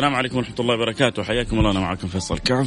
السلام 0.00 0.14
عليكم 0.14 0.36
ورحمة 0.36 0.54
الله 0.60 0.74
وبركاته. 0.74 1.22
حياكم 1.22 1.58
الله 1.58 1.70
أنا 1.70 1.80
معكم 1.80 2.08
فيصل. 2.08 2.38
كعب 2.38 2.66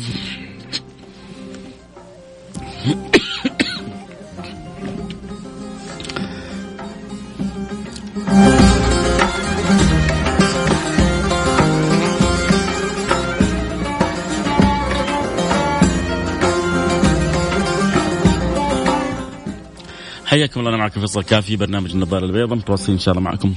حياكم 20.26 20.60
الله 20.60 20.70
أنا 20.70 20.78
معكم 20.78 21.02
فيصل 21.02 21.24
كافي 21.24 21.56
برنامج 21.56 21.92
النظارة 21.92 22.26
البيضاء 22.26 22.58
متواصلين 22.58 22.98
إن 22.98 23.00
شاء 23.00 23.12
الله 23.12 23.24
معكم. 23.24 23.54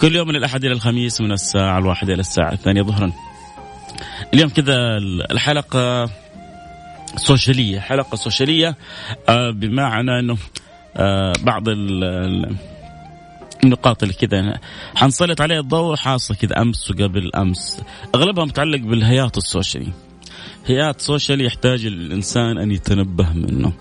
كل 0.00 0.16
يوم 0.16 0.28
من 0.28 0.36
الأحد 0.36 0.64
إلى 0.64 0.72
الخميس 0.72 1.20
من 1.20 1.32
الساعة 1.32 1.78
الواحده 1.78 2.14
إلى 2.14 2.20
الساعة 2.20 2.52
الثانية 2.52 2.82
ظهرا. 2.82 3.12
اليوم 4.34 4.50
كذا 4.50 4.74
الحلقة 5.30 6.10
سوشيالية 7.16 7.80
حلقة 7.80 8.16
سوشيالية 8.16 8.76
آه، 9.28 9.50
بمعنى 9.50 10.18
إنه 10.18 10.36
آه، 10.96 11.32
بعض 11.42 11.64
النقاط 13.64 14.02
اللي 14.02 14.14
كذا 14.14 14.58
حنسلط 14.94 15.40
عليها 15.40 15.60
الضوء 15.60 15.96
حاصله 15.96 16.36
كذا 16.36 16.62
أمس 16.62 16.90
وقبل 16.90 17.30
أمس. 17.36 17.82
أغلبها 18.14 18.44
متعلق 18.44 18.80
بالهياط 18.80 19.36
السوشيالي. 19.36 19.92
هياط 20.66 21.00
سوشيالي 21.00 21.44
يحتاج 21.44 21.86
الإنسان 21.86 22.58
أن 22.58 22.70
يتنبه 22.70 23.32
منه. 23.32 23.72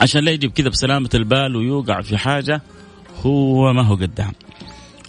عشان 0.00 0.24
لا 0.24 0.30
يجيب 0.30 0.52
كذا 0.52 0.68
بسلامة 0.68 1.10
البال 1.14 1.56
ويوقع 1.56 2.00
في 2.00 2.16
حاجة 2.16 2.62
هو 3.22 3.72
ما 3.72 3.82
هو 3.82 3.94
قدها 3.94 4.32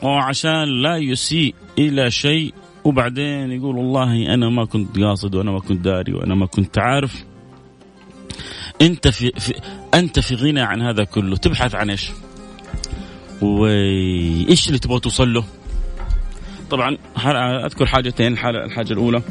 وعشان 0.04 0.82
لا 0.82 0.98
يسيء 0.98 1.56
إلى 1.80 2.12
شيء 2.12 2.54
وبعدين 2.84 3.52
يقول 3.52 3.78
والله 3.78 4.34
أنا 4.34 4.50
ما 4.50 4.66
كنت 4.66 5.00
قاصد 5.00 5.36
وأنا 5.36 5.52
ما 5.52 5.60
كنت 5.60 5.82
داري 5.82 6.14
وأنا 6.14 6.36
ما 6.36 6.46
كنت 6.46 6.78
عارف. 6.78 7.24
أنت 8.82 9.08
في, 9.08 9.32
في 9.32 9.54
أنت 9.94 10.20
في 10.20 10.36
غنى 10.36 10.62
عن 10.62 10.82
هذا 10.82 11.04
كله. 11.04 11.36
تبحث 11.38 11.76
عن 11.76 11.90
إيش؟ 11.90 12.12
وإيش 13.42 14.68
اللي 14.68 14.80
تبغى 14.80 15.00
توصل 15.00 15.34
له؟ 15.34 15.44
طبعا 16.70 16.98
أذكر 17.66 17.86
حاجتين 17.86 18.34
الحاجة 18.34 18.94
الأولى. 18.94 19.22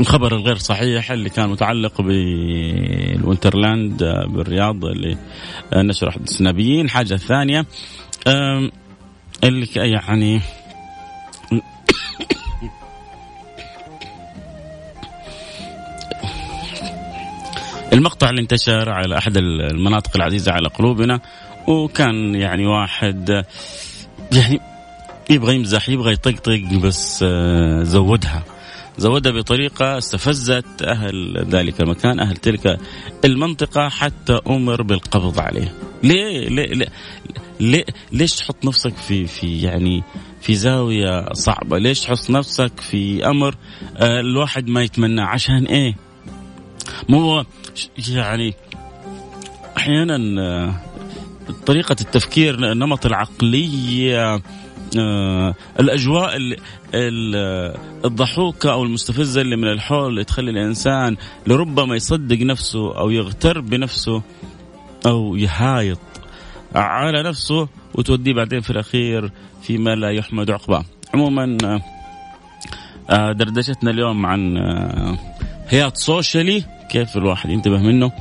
الخبر 0.00 0.36
الغير 0.36 0.56
صحيح 0.56 1.10
اللي 1.10 1.30
كان 1.30 1.48
متعلق 1.48 2.00
بالونترلاند 2.00 3.24
بالرياض 4.28 4.84
اللي 4.84 5.16
نشر 5.74 6.08
احد 6.08 6.20
السنابيين 6.22 6.84
الحاجة 6.84 7.14
الثانية 7.14 7.66
اللي 9.44 9.66
يعني 9.76 10.40
المقطع 17.92 18.30
اللي 18.30 18.40
انتشر 18.40 18.90
على 18.90 19.18
أحد 19.18 19.36
المناطق 19.36 20.16
العزيزة 20.16 20.52
على 20.52 20.68
قلوبنا 20.68 21.20
وكان 21.68 22.34
يعني 22.34 22.66
واحد 22.66 23.44
يعني 24.32 24.60
يبغى 25.30 25.54
يمزح 25.54 25.88
يبغى 25.88 26.12
يطقطق 26.12 26.62
بس 26.82 27.24
آه، 27.28 27.82
زودها. 27.82 28.42
زودها 28.98 29.32
بطريقة 29.32 29.98
استفزت 29.98 30.82
أهل 30.82 31.46
ذلك 31.50 31.80
المكان 31.80 32.20
أهل 32.20 32.36
تلك 32.36 32.78
المنطقة 33.24 33.88
حتى 33.88 34.40
أمر 34.46 34.82
بالقبض 34.82 35.40
عليه. 35.40 35.74
ليه؟ 36.02 36.48
ليه, 36.48 36.66
ليه, 36.66 36.86
ليه؟ 37.60 37.84
ليش 38.12 38.34
تحط 38.34 38.64
نفسك 38.64 38.96
في 38.96 39.26
في 39.26 39.62
يعني 39.62 40.02
في 40.40 40.54
زاوية 40.54 41.32
صعبة؟ 41.32 41.78
ليش 41.78 42.00
تحط 42.00 42.30
نفسك 42.30 42.80
في 42.80 43.26
أمر 43.26 43.54
آه، 43.96 44.20
الواحد 44.20 44.68
ما 44.68 44.82
يتمناه؟ 44.82 45.24
عشان 45.24 45.66
إيه؟ 45.66 45.94
مو 47.08 47.44
يعني 48.08 48.54
أحيانا 49.76 50.42
آه، 50.42 50.74
طريقة 51.66 51.96
التفكير 52.00 52.74
نمط 52.74 53.06
العقلية 53.06 54.42
الأجواء 55.80 56.36
الضحوكة 58.04 58.72
أو 58.72 58.84
المستفزة 58.84 59.40
اللي 59.40 59.56
من 59.56 59.68
الحول 59.68 60.08
اللي 60.08 60.24
تخلي 60.24 60.50
الإنسان 60.50 61.16
لربما 61.46 61.96
يصدق 61.96 62.38
نفسه 62.38 62.98
أو 62.98 63.10
يغتر 63.10 63.60
بنفسه 63.60 64.22
أو 65.06 65.36
يهايط 65.36 65.98
على 66.74 67.22
نفسه 67.22 67.68
وتوديه 67.94 68.34
بعدين 68.34 68.60
في 68.60 68.70
الأخير 68.70 69.30
فيما 69.62 69.94
لا 69.94 70.10
يحمد 70.10 70.50
عقباه. 70.50 70.84
عموما 71.14 71.58
آه 73.10 73.32
دردشتنا 73.32 73.90
اليوم 73.90 74.26
عن 74.26 74.56
آه 74.56 75.18
هياط 75.68 75.96
سوشيالي 75.96 76.64
كيف 76.90 77.16
الواحد 77.16 77.50
ينتبه 77.50 77.78
منه 77.78 78.12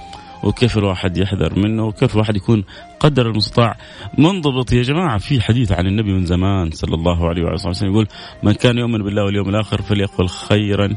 وكيف 0.43 0.77
الواحد 0.77 1.17
يحذر 1.17 1.59
منه 1.59 1.85
وكيف 1.85 2.13
الواحد 2.13 2.35
يكون 2.35 2.63
قدر 2.99 3.29
المستطاع. 3.29 3.77
منضبط 4.17 4.73
يا 4.73 4.81
جماعة 4.81 5.17
في 5.17 5.41
حديث 5.41 5.71
عن 5.71 5.87
النبي 5.87 6.13
من 6.13 6.25
زمان 6.25 6.71
صلى 6.71 6.95
الله 6.95 7.29
عليه 7.29 7.43
وآله 7.43 7.69
وسلم 7.69 7.91
يقول 7.91 8.07
من 8.43 8.53
كان 8.53 8.77
يؤمن 8.77 9.03
بالله 9.03 9.23
واليوم 9.23 9.49
الآخر 9.49 9.81
فليقل 9.81 10.27
خيرا 10.27 10.95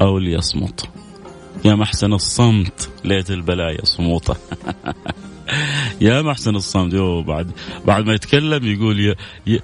أو 0.00 0.18
ليصمت. 0.18 0.88
يا 1.64 1.74
محسن 1.74 2.12
الصمت 2.12 2.90
ليت 3.04 3.30
البلايا 3.30 3.84
صموطة 3.84 4.36
يا 6.00 6.22
محسن 6.22 6.56
الصمت. 6.56 6.94
يو 6.94 7.22
بعد 7.22 7.50
بعد 7.86 8.06
ما 8.06 8.12
يتكلم 8.14 8.66
يقول 8.66 9.00
يا 9.00 9.14
يا 9.46 9.60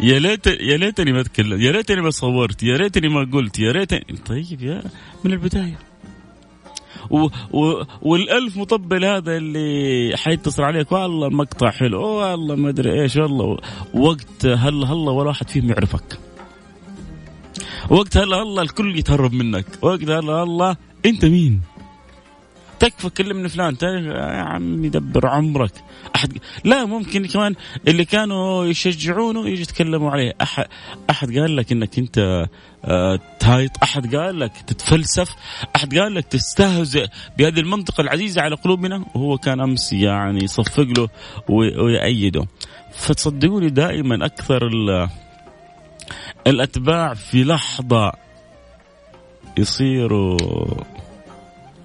يا 0.00 0.18
ليت 0.18 0.46
يا 0.46 0.76
ليتني 0.76 1.12
ما 1.12 1.20
أتكلم 1.20 1.60
يا 1.60 1.72
ليتني 1.72 2.00
ما 2.00 2.10
صورت 2.10 2.62
يا 2.62 2.76
ليتني 2.76 3.08
ما 3.08 3.30
قلت 3.32 3.58
يا 3.58 3.72
ريتني 3.72 4.16
طيب 4.26 4.62
يا 4.62 4.82
من 5.24 5.32
البداية. 5.32 5.85
و 7.10 7.28
و 7.52 7.82
والألف 8.02 8.56
مطبل 8.56 9.04
هذا 9.04 9.36
اللي 9.36 10.16
حيتصل 10.16 10.62
عليك. 10.62 10.92
والله 10.92 11.26
المقطع 11.26 11.70
حلو. 11.70 12.02
والله 12.02 12.54
ما 12.54 12.68
أدري 12.68 13.02
إيش. 13.02 13.16
والله 13.16 13.58
وقت 13.94 14.46
هلا 14.46 14.86
هلا 14.86 15.10
ولا 15.10 15.28
واحد 15.28 15.48
فيهم 15.48 15.68
يعرفك. 15.68 16.18
وقت 17.90 18.16
هلا 18.16 18.36
هلا 18.36 18.62
الكل 18.62 18.98
يتهرب 18.98 19.32
منك. 19.32 19.66
وقت 19.82 20.02
هلا 20.02 20.32
هلا 20.32 20.76
أنت 21.06 21.24
مين؟ 21.24 21.60
تكفى 22.78 23.10
كلمني 23.10 23.48
فلان. 23.48 23.76
يا 23.82 24.42
عمي 24.42 24.88
دبر 24.88 25.26
عمرك. 25.26 25.72
احد 26.16 26.38
لا 26.64 26.84
ممكن 26.84 27.26
كمان 27.26 27.54
اللي 27.88 28.04
كانوا 28.04 28.66
يشجعونه 28.66 29.48
يجي 29.48 29.62
يتكلموا 29.62 30.10
عليه. 30.10 30.32
احد 30.42 30.66
أحد 31.10 31.38
قال 31.38 31.56
لك 31.56 31.72
إنك 31.72 31.98
أنت 31.98 32.46
تايط. 33.40 33.70
أحد 33.82 34.16
قال 34.16 34.40
لك 34.40 34.52
تتفلسف؟ 34.66 35.34
أحد 35.76 35.98
قال 35.98 36.14
لك 36.14 36.24
تستهزئ 36.24 37.06
بهذه 37.38 37.60
المنطقة 37.60 38.00
العزيزة 38.00 38.42
على 38.42 38.56
قلوبنا؟ 38.56 39.04
وهو 39.14 39.38
كان 39.38 39.60
أمس 39.60 39.92
يعني 39.92 40.44
يصفق 40.44 40.86
له 40.98 41.08
ويأيده. 41.48 42.46
فتصدقوني 42.92 43.68
دائما 43.68 44.26
أكثر 44.26 44.62
الأتباع 46.46 47.14
في 47.14 47.44
لحظة 47.44 48.12
يصيروا 49.58 50.38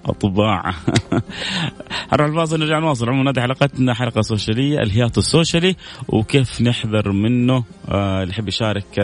أطباع. 0.06 0.62
نروح 2.12 2.28
الفاصل 2.28 2.60
نرجع 2.60 2.78
نواصل. 2.78 3.08
عموما 3.08 3.30
هذه 3.30 3.40
حلقتنا 3.40 3.94
حلقة 3.94 4.20
سوشيالية 4.20 4.78
الهياط 4.78 5.18
السوشيالي. 5.18 5.76
وكيف 6.08 6.60
نحذر 6.62 7.12
منه؟ 7.12 7.64
آه 7.88 8.22
اللي 8.22 8.32
يحب 8.32 8.48
يشارك 8.48 8.98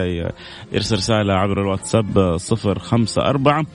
يرسل 0.71 0.95
رسالة 0.95 1.33
عبر 1.33 1.61
الواتساب 1.61 2.37
صفر 2.37 2.79
خمسة 2.79 3.21
أربعة 3.21 3.65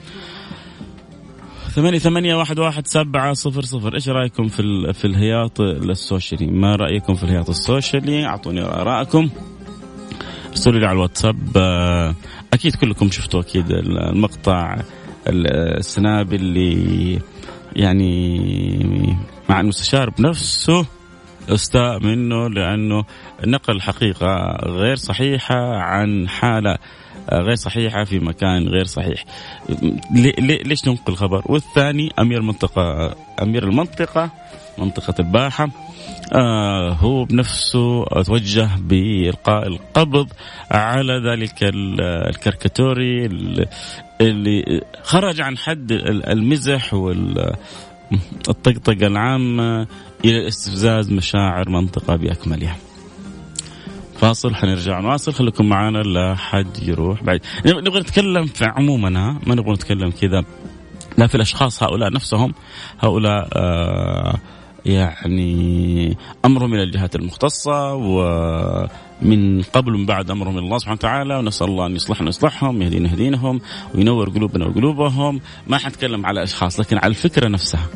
ثمانية 1.69 1.99
ثمانية 1.99 2.35
واحد 2.35 2.59
واحد 2.59 2.87
سبعة 2.87 3.33
صفر 3.33 3.61
صفر. 3.61 3.93
إيش 3.93 4.09
رأيكم 4.09 4.47
في 4.47 4.93
في 4.93 5.05
الهياط 5.05 5.61
السوشيالي؟ 5.61 6.47
ما 6.47 6.75
رأيكم 6.75 7.15
في 7.15 7.23
الهياط 7.23 7.49
السوشيالي؟ 7.49 8.25
أعطوني 8.25 8.61
آراءكم. 8.61 9.29
ارسلوا 10.49 10.79
لي 10.79 10.85
على 10.85 10.95
الواتساب 10.95 11.57
آه 11.57 12.15
أكيد 12.53 12.75
كلكم 12.75 13.11
شفتوا 13.11 13.41
أكيد 13.41 13.71
المقطع 13.71 14.77
السنابل 15.27 16.35
اللي 16.35 17.19
يعني 17.75 19.17
مع 19.49 19.61
المستشار 19.61 20.09
بنفسه 20.09 20.85
استاء 21.49 21.99
منه 21.99 22.49
لأنه 22.49 23.03
نقل 23.47 23.81
حقيقة 23.81 24.57
غير 24.65 24.95
صحيحة 24.95 25.75
عن 25.75 26.29
حالة 26.29 26.77
غير 27.31 27.55
صحيحة 27.55 28.03
في 28.03 28.19
مكان 28.19 28.67
غير 28.67 28.85
صحيح. 28.85 29.25
ليش 30.41 30.87
ننقل 30.87 31.13
الخبر؟ 31.13 31.41
والثاني 31.45 32.11
أمير 32.19 32.39
المنطقة 32.39 33.15
أمير 33.41 33.63
المنطقة 33.63 34.29
منطقة 34.77 35.13
الباحة 35.19 35.69
آه 36.33 36.91
هو 36.91 37.25
بنفسه 37.25 38.05
توجه 38.05 38.69
بإلقاء 38.79 39.67
القبض 39.67 40.27
على 40.71 41.13
ذلك 41.29 41.53
الكاريكاتوري 41.63 43.27
اللي 44.21 44.81
خرج 45.03 45.41
عن 45.41 45.57
حد 45.57 45.91
المزح 46.27 46.93
والطقطقة 46.93 49.07
العامة 49.07 49.87
إلى 50.25 50.47
استفزاز 50.47 51.11
مشاعر 51.11 51.69
منطقة 51.69 52.15
بأكملها. 52.15 52.77
فاصل 54.19 54.55
حنرجع. 54.55 54.99
نواصل 54.99 55.33
خليكم 55.33 55.69
معنا 55.69 55.97
لا 55.97 56.35
حد 56.35 56.83
يروح 56.83 57.23
بعد. 57.23 57.41
نبغى 57.65 57.99
نتكلم 57.99 58.45
في 58.45 58.65
عموما 58.65 59.09
ما 59.47 59.55
نبغى 59.55 59.73
نتكلم 59.73 60.09
كذا. 60.09 60.43
لا 61.17 61.27
في 61.27 61.35
الأشخاص 61.35 61.83
هؤلاء 61.83 62.13
نفسهم 62.13 62.53
هؤلاء 62.99 63.49
آه 63.53 64.39
يعني 64.85 66.17
امرهم 66.45 66.73
إلى 66.73 66.83
الجهات 66.83 67.15
المختصة 67.15 67.93
ومن 67.93 69.61
قبل 69.61 69.95
ومن 69.95 70.05
بعد 70.05 70.31
امرهم 70.31 70.57
إلى 70.57 70.65
الله 70.65 70.77
سبحانه 70.77 70.97
وتعالى. 70.97 71.37
ونسأل 71.37 71.67
الله 71.67 71.85
أن 71.85 71.95
يصلحنا 71.95 72.25
ويصلحهم 72.25 72.81
يهدينا 72.81 73.09
يهدينهم 73.09 73.61
وينور 73.95 74.29
قلوبنا 74.29 74.65
وقلوبهم. 74.65 75.41
ما 75.67 75.77
حنتكلم 75.77 76.25
على 76.25 76.43
أشخاص 76.43 76.79
لكن 76.79 76.97
على 76.97 77.07
الفكرة 77.07 77.47
نفسها. 77.47 77.87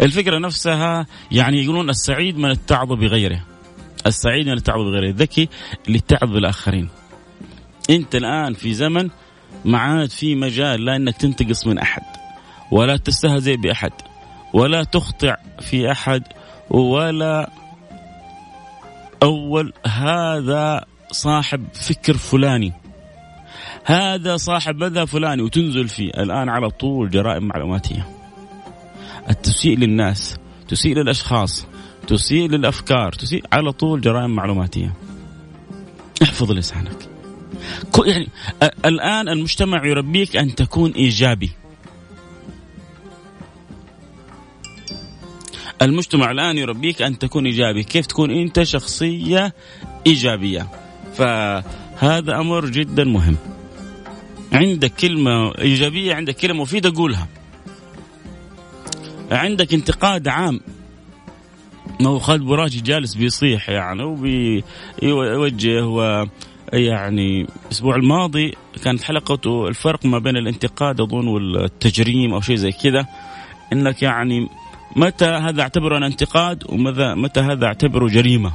الفكرة 0.00 0.38
نفسها 0.38 1.06
يعني 1.32 1.64
يقولون 1.64 1.90
السعيد 1.90 2.38
من 2.38 2.50
اتعظ 2.50 2.92
بغيره. 2.92 3.40
السعيد 4.06 4.46
من 4.46 4.56
اتعظ 4.56 4.80
بغيره. 4.80 5.10
الذكي 5.10 5.48
اللي 5.86 5.98
اتعظ 5.98 6.30
بالآخرين. 6.30 6.88
أنت 7.90 8.14
الآن 8.14 8.54
في 8.54 8.74
زمن 8.74 9.10
ما 9.64 9.78
عاد 9.78 10.10
في 10.10 10.34
مجال 10.34 10.84
لا 10.84 10.96
إنك 10.96 11.16
تنتقص 11.16 11.66
من 11.66 11.78
أحد 11.78 12.02
ولا 12.70 12.96
تستهزئ 12.96 13.56
بأحد. 13.56 13.92
ولا 14.56 14.84
تخطئ 14.84 15.34
في 15.60 15.92
أحد 15.92 16.22
ولا 16.70 17.50
أول 19.22 19.72
هذا 19.86 20.84
صاحب 21.12 21.64
فكر 21.72 22.16
فلاني. 22.16 22.72
هذا 23.84 24.36
صاحب 24.36 24.76
مذهب 24.76 25.04
فلاني 25.04 25.42
وتنزل 25.42 25.88
فيه. 25.88 26.10
الآن 26.10 26.48
على 26.48 26.70
طول 26.70 27.10
جرائم 27.10 27.42
معلوماتية. 27.42 28.08
التسيء 29.30 29.78
للناس 29.78 30.36
تسيء 30.68 30.94
للأشخاص 30.94 31.66
تسيء 32.06 32.48
للأفكار 32.48 33.12
تسيء 33.12 33.44
على 33.52 33.72
طول 33.72 34.00
جرائم 34.00 34.30
معلوماتية. 34.30 34.92
احفظ 36.22 36.52
لسانك. 36.52 37.08
يعني 38.06 38.28
الآن 38.84 39.28
المجتمع 39.28 39.86
يربيك 39.86 40.36
أن 40.36 40.54
تكون 40.54 40.90
إيجابي. 40.90 41.50
المجتمع 45.82 46.30
الآن 46.30 46.58
يربيك 46.58 47.02
أن 47.02 47.18
تكون 47.18 47.46
إيجابي، 47.46 47.82
كيف 47.82 48.06
تكون 48.06 48.30
أنت 48.30 48.62
شخصية 48.62 49.54
إيجابية. 50.06 50.66
فهذا 51.14 52.40
أمر 52.40 52.66
جدا 52.66 53.04
مهم. 53.04 53.36
عندك 54.52 54.92
كلمة 54.92 55.58
إيجابية، 55.58 56.14
عندك 56.14 56.36
كلمة 56.36 56.62
مفيدة 56.62 56.92
قولها. 56.96 57.28
عندك 59.30 59.74
انتقاد 59.74 60.28
عام 60.28 60.60
ما 62.00 62.08
هو 62.08 62.18
خالد 62.18 62.42
براجي 62.42 62.80
جالس 62.80 63.14
بيصيح 63.14 63.68
يعني 63.68 64.02
وبيوجه 64.02 65.86
و 65.86 66.26
يعني 66.72 67.46
الأسبوع 67.66 67.96
الماضي 67.96 68.54
كانت 68.84 69.02
حلقته 69.02 69.68
الفرق 69.68 70.06
ما 70.06 70.18
بين 70.18 70.36
الانتقاد 70.36 71.00
أظن 71.00 71.28
والتجريم 71.28 72.34
أو 72.34 72.40
شيء 72.40 72.56
زي 72.56 72.72
كذا 72.72 73.06
إنك 73.72 74.02
يعني 74.02 74.48
متى 74.96 75.24
هذا 75.24 75.62
اعتبره 75.62 75.96
أنا 75.96 76.06
انتقاد 76.06 76.64
ومتى 76.68 77.14
متى 77.14 77.40
هذا 77.40 77.66
اعتبره 77.66 78.08
جريمة؟ 78.08 78.52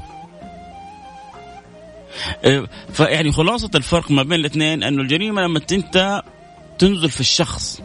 إيه، 2.46 2.66
فيعني 2.94 3.32
خلاصة 3.32 3.70
الفرق 3.76 4.12
ما 4.12 4.24
بين 4.24 4.40
الاثنين 4.40 4.84
أنه 4.84 5.02
الجريمة 5.02 5.42
لما 5.42 5.62
أنت 5.72 6.24
تنزل 6.80 7.10
في 7.10 7.20
الشخص. 7.20 7.82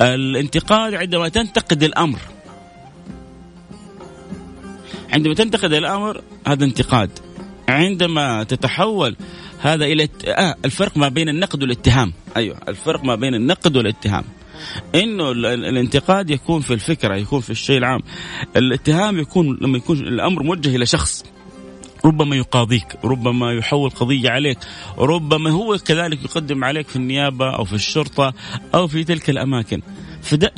الانتقاد 0.00 0.94
عندما 0.94 1.28
تنتقد 1.28 1.82
الأمر. 1.82 2.18
عندما 5.12 5.34
تنتقد 5.34 5.72
الأمر 5.72 6.22
هذا 6.46 6.64
انتقاد. 6.64 7.10
عندما 7.68 8.44
تتحول 8.44 9.16
هذا 9.60 9.84
إلى 9.84 10.08
آه 10.26 10.54
الفرق 10.64 10.96
ما 10.96 11.08
بين 11.08 11.28
النقد 11.28 11.62
والاتهام. 11.62 12.12
أيوه 12.36 12.58
الفرق 12.68 13.04
ما 13.04 13.14
بين 13.14 13.34
النقد 13.34 13.76
والاتهام. 13.76 14.24
إنه 14.94 15.30
الانتقاد 15.30 16.30
يكون 16.30 16.60
في 16.60 16.74
الفكرة 16.74 17.16
يكون 17.16 17.40
في 17.40 17.50
الشيء 17.50 17.78
العام. 17.78 18.00
الاتهام 18.56 19.18
يكون 19.18 19.58
لما 19.60 19.78
يكون 19.78 19.98
الأمر 19.98 20.42
موجه 20.42 20.76
إلى 20.76 20.86
شخص 20.86 21.24
ربما 22.04 22.36
يقاضيك 22.36 22.96
ربما 23.04 23.52
يحول 23.52 23.90
قضية 23.90 24.30
عليك 24.30 24.58
ربما 24.98 25.50
هو 25.50 25.78
كذلك 25.78 26.24
يقدم 26.24 26.64
عليك 26.64 26.88
في 26.88 26.96
النيابة 26.96 27.56
أو 27.56 27.64
في 27.64 27.72
الشرطة 27.72 28.34
أو 28.74 28.88
في 28.88 29.04
تلك 29.04 29.30
الأماكن. 29.30 29.82
فدا 30.22 30.50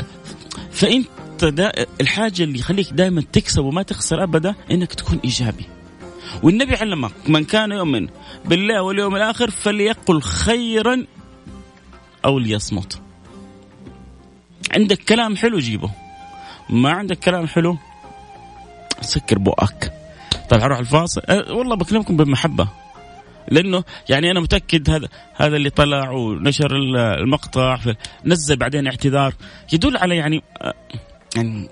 فأنت 0.70 1.44
دا 1.44 1.72
الحاجة 2.00 2.42
اللي 2.42 2.58
يخليك 2.58 2.92
دائما 2.92 3.22
تكسب 3.32 3.64
وما 3.64 3.82
تخسر 3.82 4.22
أبدا 4.22 4.54
أنك 4.70 4.94
تكون 4.94 5.20
إيجابي. 5.24 5.64
والنبي 6.42 6.74
علمك 6.76 7.12
من 7.28 7.44
كان 7.44 7.72
يؤمن 7.72 8.08
بالله 8.44 8.82
واليوم 8.82 9.16
الآخر 9.16 9.50
فليقل 9.50 10.22
خيرا 10.22 11.06
أو 12.24 12.38
ليصمت. 12.38 13.02
عندك 14.74 14.98
كلام 14.98 15.36
حلو 15.36 15.58
جيبه. 15.58 15.90
ما 16.70 16.90
عندك 16.90 17.18
كلام 17.18 17.46
حلو؟ 17.46 17.76
سكر 19.00 19.38
بؤك 19.38 19.92
طيب 20.50 20.60
حروح 20.60 20.78
الفاصل. 20.78 21.20
أه 21.28 21.52
والله 21.52 21.76
بكلمكم 21.76 22.16
بمحبة. 22.16 22.68
لأنه 23.48 23.84
يعني 24.08 24.30
أنا 24.30 24.40
متأكد 24.40 24.90
هذا 24.90 25.08
هذا 25.34 25.56
اللي 25.56 25.70
طلع 25.70 26.10
ونشر 26.10 26.76
المقطع. 26.76 27.78
نزل 28.24 28.56
بعدين 28.56 28.86
اعتذار. 28.86 29.34
يدل 29.72 29.96
على 29.96 30.16
يعني 30.16 30.42
أه 30.62 30.74
يعني 31.36 31.68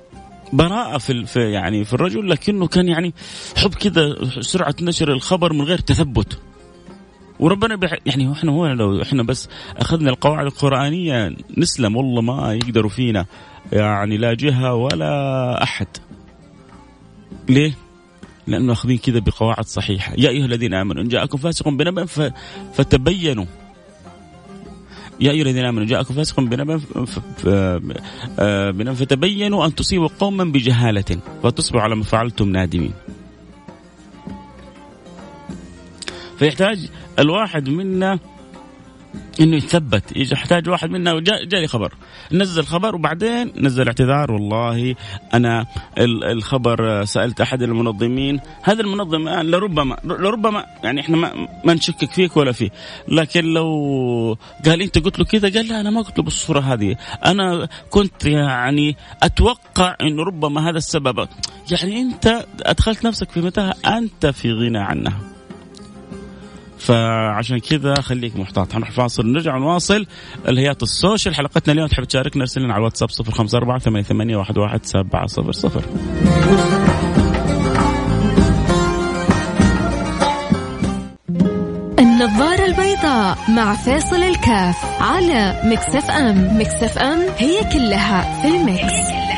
براءة 0.52 0.98
في, 0.98 1.26
في 1.26 1.50
يعني 1.50 1.84
في 1.84 1.92
الرجل 1.92 2.30
لكنه 2.30 2.66
كان 2.66 2.88
يعني 2.88 3.14
حب 3.56 3.74
كذا 3.74 4.14
سرعة 4.40 4.74
نشر 4.80 5.12
الخبر 5.12 5.52
من 5.52 5.62
غير 5.62 5.78
تثبت. 5.78 6.38
وربنا 7.40 7.76
بح... 7.76 7.96
يعني 8.06 8.32
إحنا 8.32 8.52
هو 8.52 8.66
لو 8.66 9.02
إحنا 9.02 9.22
بس 9.22 9.48
أخذنا 9.76 10.10
القواعد 10.10 10.46
القرآنية 10.46 11.36
نسلم 11.56 11.96
والله 11.96 12.22
ما 12.22 12.54
يقدروا 12.54 12.90
فينا 12.90 13.26
يعني 13.72 14.16
لا 14.16 14.34
جهة 14.34 14.74
ولا 14.74 15.62
أحد 15.62 15.86
ليه؟ 17.48 17.74
لأنه 18.46 18.72
أخذين 18.72 18.98
كذا 18.98 19.18
بقواعد 19.18 19.64
صحيحة 19.64 20.14
يا 20.18 20.28
أيها 20.28 20.44
الذين 20.44 20.74
آمنوا 20.74 21.02
إن 21.02 21.08
جاءكم 21.08 21.38
فاسق 21.38 21.68
بنبأ 21.68 22.04
ف... 22.04 22.32
فتبينوا 22.74 23.46
يا 25.20 25.30
أيها 25.30 25.42
الذين 25.42 25.64
آمنوا 25.64 25.86
جاءكم 25.86 26.14
فاسق 26.14 26.40
بنبأ. 26.40 26.80
آه، 28.38 28.72
فتبينوا 28.92 29.66
أن 29.66 29.74
تصيبوا 29.74 30.08
قوما 30.20 30.44
بجهالة 30.44 31.18
فتصبحوا 31.42 31.82
على 31.82 31.96
ما 31.96 32.04
فعلتم 32.04 32.48
نادمين 32.48 32.92
فيحتاج 36.40 36.88
الواحد 37.18 37.68
منا 37.68 38.18
إنه 39.40 39.56
يتثبت 39.56 40.16
يحتاج 40.16 40.68
واحد 40.68 40.90
منا 40.90 41.20
جاء 41.20 41.60
لي 41.60 41.66
خبر. 41.66 41.94
نزل 42.32 42.64
خبر 42.64 42.94
وبعدين 42.94 43.52
نزل 43.56 43.86
اعتذار. 43.86 44.32
والله 44.32 44.94
أنا 45.34 45.66
الخبر 45.98 47.04
سألت 47.04 47.40
أحد 47.40 47.62
المنظمين. 47.62 48.40
هذا 48.62 48.80
المنظم 48.80 49.28
الآن 49.28 49.50
لربما 49.50 49.96
لربما 50.04 50.64
يعني 50.84 51.00
إحنا 51.00 51.16
ما, 51.16 51.48
ما 51.64 51.74
نشكك 51.74 52.10
فيك 52.10 52.36
ولا 52.36 52.52
فيه. 52.52 52.70
لكن 53.08 53.44
لو 53.44 54.38
قال 54.66 54.82
أنت 54.82 54.98
قلت 54.98 55.18
له 55.18 55.24
كذا 55.24 55.48
قال 55.48 55.68
لا 55.68 55.80
أنا 55.80 55.90
ما 55.90 56.00
قلت 56.00 56.18
له 56.18 56.24
بالصورة 56.24 56.60
هذه. 56.60 56.96
أنا 57.26 57.68
كنت 57.90 58.24
يعني 58.24 58.96
أتوقع 59.22 59.96
انه 60.00 60.22
ربما 60.22 60.70
هذا 60.70 60.78
السبب. 60.78 61.28
يعني 61.70 62.00
أنت 62.00 62.46
أدخلت 62.62 63.06
نفسك 63.06 63.30
في 63.30 63.40
متاهة. 63.40 63.74
أنت 63.86 64.26
في 64.26 64.52
غنى 64.52 64.78
عنها. 64.78 65.39
فعشان 66.80 67.58
كذا 67.58 67.94
خليك 68.00 68.36
محتاط. 68.36 68.72
حنروح 68.72 68.90
فاصل 68.90 69.26
نرجع 69.26 69.58
نواصل. 69.58 70.06
الهياط 70.48 70.82
ال 70.82 70.90
social 70.90 71.34
حلقتنا 71.34 71.72
اليوم 71.72 71.88
تحب 71.88 72.04
تشاركنا 72.04 72.42
ارسل 72.42 72.60
لنا 72.60 72.72
على 72.72 72.80
الواتساب 72.80 73.08
054 73.10 74.02
88 74.02 74.40
11 74.40 74.80
700 75.26 76.70
النظارة 81.98 82.66
البيضاء 82.66 83.38
مع 83.48 83.74
فاصل 83.74 84.22
الكاف 84.22 85.02
على 85.02 85.60
Mix 85.64 86.10
FM. 86.10 86.58
Mix 86.60 86.98
FM 86.98 87.18
هي 87.38 87.64
كلها 87.72 88.42
في 88.42 88.48
ال 88.48 88.55
Mix, 88.55 88.82
هي 88.82 89.02
كلها 89.02 89.29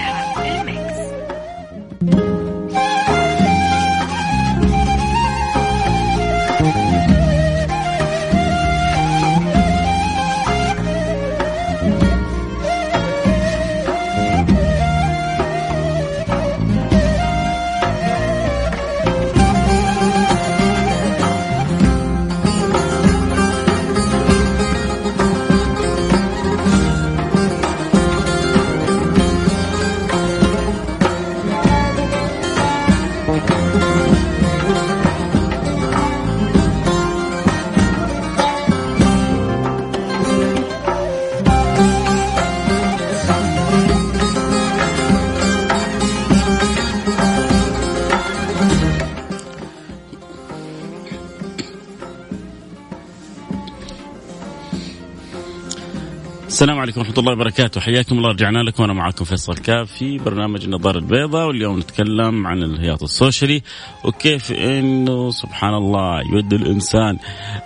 السلام 56.62 56.80
عليكم 56.80 57.00
ورحمة 57.00 57.18
الله 57.18 57.32
وبركاته. 57.32 57.80
حياكم 57.80 58.18
الله. 58.18 58.30
رجعنا 58.30 58.58
لكم. 58.58 58.82
وأنا 58.82 58.92
معكم 58.92 59.24
فيصل 59.24 59.54
كاف 59.54 59.92
في 59.92 60.18
برنامج 60.18 60.64
النظارة 60.64 60.98
البيضاء 60.98 61.46
واليوم 61.46 61.78
نتكلم 61.78 62.46
عن 62.46 62.62
الهياط 62.62 63.02
ال 63.02 63.10
social 63.10 63.55
ي 63.55 63.62
وكيف 64.04 64.52
إنه 64.52 65.30
سبحان 65.30 65.74
الله 65.74 66.20
يود 66.32 66.52
الإنسان 66.52 67.18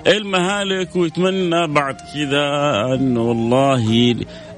المهالك 0.07 0.97
ويتمنى 0.97 1.67
بعد 1.67 1.97
كذا 2.15 2.47
أنه 2.95 3.21
والله 3.21 4.15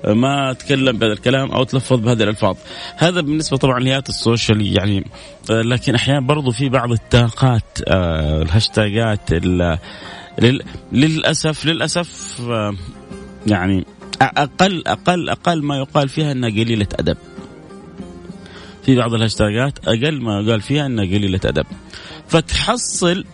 ما 0.06 0.52
تكلم 0.52 0.98
بهذا 0.98 1.12
الكلام 1.12 1.50
أو 1.50 1.64
تلفظ 1.64 2.00
بهذه 2.00 2.22
الألفاظ. 2.22 2.56
هذا 2.96 3.20
بالنسبة 3.20 3.56
طبعا 3.56 3.80
لهياط 3.80 4.08
ال 4.08 4.18
social 4.18 4.76
يعني 4.76 5.04
لكن 5.50 5.94
أحيانا 5.94 6.20
برضو 6.20 6.50
في 6.50 6.68
بعض 6.68 6.92
ال 6.92 7.09
tag 7.09 7.61
ات 7.61 7.78
آه، 7.88 8.42
الهاشتاجات 8.42 9.30
للأسف 10.92 11.66
للأسف 11.66 12.40
آه، 12.50 12.74
يعني 13.46 13.84
أقل 14.22 14.82
أقل 14.86 15.28
أقل 15.28 15.62
ما 15.62 15.76
يقال 15.76 16.08
فيها 16.08 16.32
إنها 16.32 16.50
قليلة 16.50 16.86
أدب. 16.92 17.16
في 18.82 18.96
بعض 18.96 19.14
الهاشتاجات 19.14 19.88
أقل 19.88 20.20
ما 20.22 20.40
يقال 20.40 20.60
فيها 20.60 20.86
إنها 20.86 21.04
قليلة 21.04 21.40
أدب. 21.44 21.66
فتحصل 22.28 23.24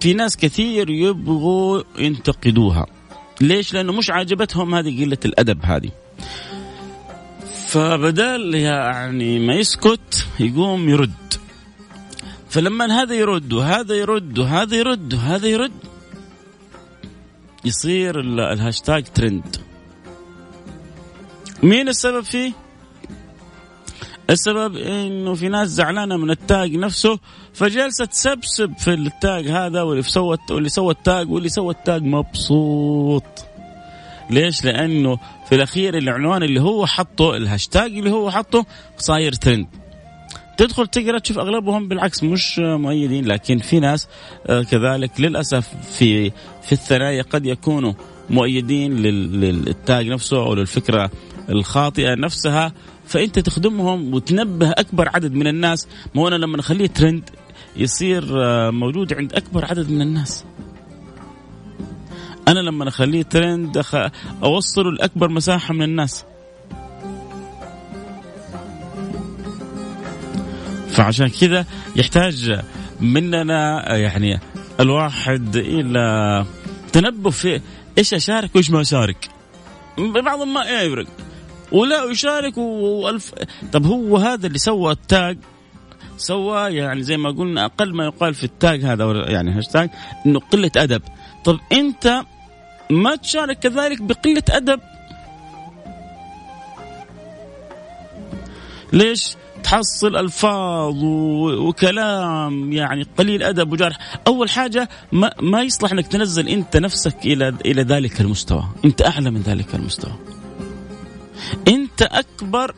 في 0.00 0.14
ناس 0.14 0.36
كثير 0.36 0.90
يبغوا 0.90 1.82
ينتقدوها. 1.98 2.86
ليش؟ 3.40 3.74
لأنه 3.74 3.92
مش 3.92 4.10
عاجبتهم 4.10 4.74
هذه 4.74 5.04
قلة 5.04 5.18
الأدب 5.24 5.58
هذه. 5.64 5.90
فبدال 7.66 8.54
يعني 8.54 9.38
ما 9.38 9.54
يسكت 9.54 10.26
يقوم 10.40 10.88
يرد. 10.88 11.12
فلما 12.50 13.02
هذا 13.02 13.14
يرد 13.14 13.52
وهذا 13.52 13.94
يرد 13.94 14.38
وهذا 14.38 14.76
يرد 14.76 15.14
وهذا 15.14 15.46
يرد 15.46 15.72
يصير 17.64 18.20
ال 18.20 18.31
hashtag 18.31 19.04
trend 19.04 19.56
مين 21.62 21.88
السبب 21.88 22.24
فيه؟ 22.24 22.52
السبب 24.30 24.76
إنه 24.76 25.34
في 25.34 25.48
ناس 25.48 25.68
زعلانة 25.68 26.16
من 26.16 26.30
ال 26.30 26.42
tag 26.42 26.76
نفسه 26.76 27.18
فجالسه 27.54 28.04
تسبب 28.04 28.74
في 28.78 28.94
ال 28.94 29.08
tag 29.08 29.48
هذا 29.48 29.82
واللي 29.82 30.02
سوى 30.02 30.38
واللي 30.50 30.68
سوى 30.68 30.92
ال 30.92 31.02
tag 31.02 31.30
واللي 31.30 31.48
سوى 31.48 31.74
ال 31.74 31.81
tag 31.81 32.02
مبسوط. 32.02 33.24
ليش؟ 34.30 34.64
لأنه 34.64 35.18
في 35.48 35.54
الأخير 35.54 35.98
العنوان 35.98 36.42
اللي 36.42 36.60
هو 36.60 36.86
حطه 36.86 37.36
الهاشتاج 37.36 37.98
اللي 37.98 38.10
هو 38.10 38.30
حطه 38.30 38.66
صاير 38.98 39.32
ترند. 39.32 39.66
تدخل 40.56 40.86
تقرأ 40.86 41.18
تشوف 41.18 41.38
أغلبهم 41.38 41.88
بالعكس 41.88 42.24
مش 42.24 42.58
مؤيدين 42.58 43.26
لكن 43.26 43.58
في 43.58 43.80
ناس 43.80 44.08
آه، 44.46 44.62
كذلك 44.62 45.20
للأسف 45.20 45.68
في 45.92 46.30
في 46.62 46.72
الثنايا 46.72 47.22
قد 47.22 47.46
يكونوا 47.46 47.92
مؤيدين 48.30 48.96
للتاج 48.96 50.08
نفسه 50.08 50.36
أو 50.36 50.54
للفكرة 50.54 51.10
الخاطئة 51.50 52.14
نفسها 52.14 52.72
فأنت 53.06 53.38
تخدمهم 53.38 54.14
وتنبه 54.14 54.70
أكبر 54.70 55.08
عدد 55.08 55.32
من 55.32 55.46
الناس. 55.46 55.88
ما 56.14 56.28
أنا 56.28 56.34
لما 56.34 56.60
اخليه 56.60 56.86
ترند 56.86 57.30
يصير 57.76 58.44
آه، 58.44 58.70
موجود 58.70 59.12
عند 59.12 59.32
أكبر 59.32 59.64
عدد 59.64 59.90
من 59.90 60.02
الناس. 60.02 60.44
أنا 62.48 62.60
لما 62.60 62.88
اخليه 62.88 63.22
ترند 63.22 63.82
أوصله 64.42 64.92
لأكبر 64.92 65.28
مساحة 65.28 65.74
من 65.74 65.82
الناس. 65.82 66.24
فعشان 70.88 71.28
كذا 71.28 71.66
يحتاج 71.96 72.60
مننا 73.00 73.96
يعني 73.96 74.40
الواحد 74.80 75.56
إلى 75.56 76.46
تنبه 76.92 77.30
في 77.30 77.60
إيش 77.98 78.14
أشارك 78.14 78.54
وإيش 78.54 78.70
ما 78.70 78.80
أشارك. 78.80 79.28
بعضهم 79.98 80.54
ما 80.54 80.64
يفرق. 80.64 81.06
ولا 81.72 82.04
يشارك 82.04 82.58
والف 82.58 83.34
طب 83.72 83.86
هو 83.86 84.16
هذا 84.16 84.46
اللي 84.46 84.58
سوى 84.58 84.92
التاج؟ 84.92 85.38
سوى 86.16 86.74
يعني 86.74 87.02
زي 87.02 87.16
ما 87.16 87.30
قلنا 87.30 87.64
أقل 87.64 87.94
ما 87.94 88.04
يقال 88.04 88.34
في 88.34 88.44
التاج 88.44 88.84
هذا 88.84 89.30
يعني 89.30 89.50
هاشتاج 89.50 89.90
إنه 90.26 90.40
قلة 90.40 90.70
أدب. 90.76 91.02
طب 91.44 91.58
أنت 91.72 92.22
ما 92.90 93.16
تشارك 93.16 93.58
كذلك 93.58 94.02
بقلة 94.02 94.42
أدب؟ 94.50 94.80
ليش 98.92 99.36
تحصل 99.64 100.16
ألفاظ 100.16 101.04
وكلام 101.68 102.72
يعني 102.72 103.06
قليل 103.18 103.42
أدب 103.42 103.72
وجرح 103.72 103.98
أول 104.26 104.50
حاجة 104.50 104.88
ما, 105.12 105.30
ما 105.40 105.62
يصلح 105.62 105.92
إنك 105.92 106.06
تنزل 106.06 106.48
أنت 106.48 106.76
نفسك 106.76 107.16
إلى 107.24 107.48
إلى 107.66 107.82
ذلك 107.82 108.20
المستوى. 108.20 108.64
أنت 108.84 109.02
أعلى 109.02 109.30
من 109.30 109.40
ذلك 109.40 109.74
المستوى. 109.74 110.37
انت 111.68 112.02
اكبر 112.02 112.74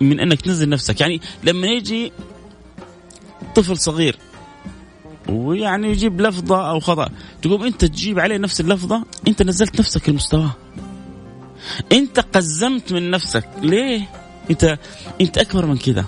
من 0.00 0.20
انك 0.20 0.40
تنزل 0.40 0.68
نفسك. 0.68 1.00
يعني 1.00 1.20
لما 1.44 1.66
يجي 1.66 2.12
طفل 3.54 3.78
صغير 3.78 4.18
ويعني 5.28 5.88
يجيب 5.88 6.20
لفظة 6.20 6.70
أو 6.70 6.80
خطأ 6.80 7.08
تقوم 7.42 7.62
أنت 7.64 7.84
تجيب 7.84 8.18
عليه 8.18 8.36
نفس 8.36 8.60
اللفظة 8.60 9.04
أنت 9.28 9.42
نزلت 9.42 9.80
نفسك 9.80 10.08
المستوى. 10.08 10.50
أنت 11.92 12.20
قزمت 12.20 12.92
من 12.92 13.10
نفسك. 13.10 13.48
ليه؟ 13.62 14.08
أنت 14.50 14.78
أنت 15.20 15.38
أكبر 15.38 15.66
من 15.66 15.76
كذا 15.76 16.04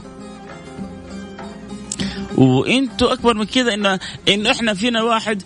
وانتوا 2.37 3.13
اكبر 3.13 3.35
من 3.35 3.45
كذا 3.45 3.75
انه 3.75 4.01
انه 4.29 4.51
إحنا 4.51 4.75
فينا 4.75 5.03
واحد 5.03 5.43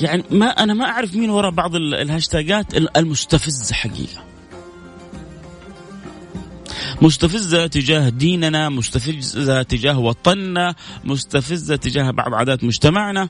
يعني 0.00 0.24
ما 0.30 0.46
أنا 0.46 0.74
ما 0.74 0.84
أعرف 0.84 1.14
مين 1.14 1.30
وراء 1.30 1.50
بعض 1.50 1.76
الهاشتاجات 1.76 2.76
المستفزة 2.96 3.74
حقيقة. 3.74 4.26
مستفزة 7.02 7.66
تجاه 7.66 8.08
ديننا 8.08 8.68
مستفزة 8.68 9.62
تجاه 9.62 9.98
وطننا 9.98 10.74
مستفزة 11.04 11.76
تجاه 11.76 12.10
بعض 12.10 12.34
عادات 12.34 12.64
مجتمعنا. 12.64 13.28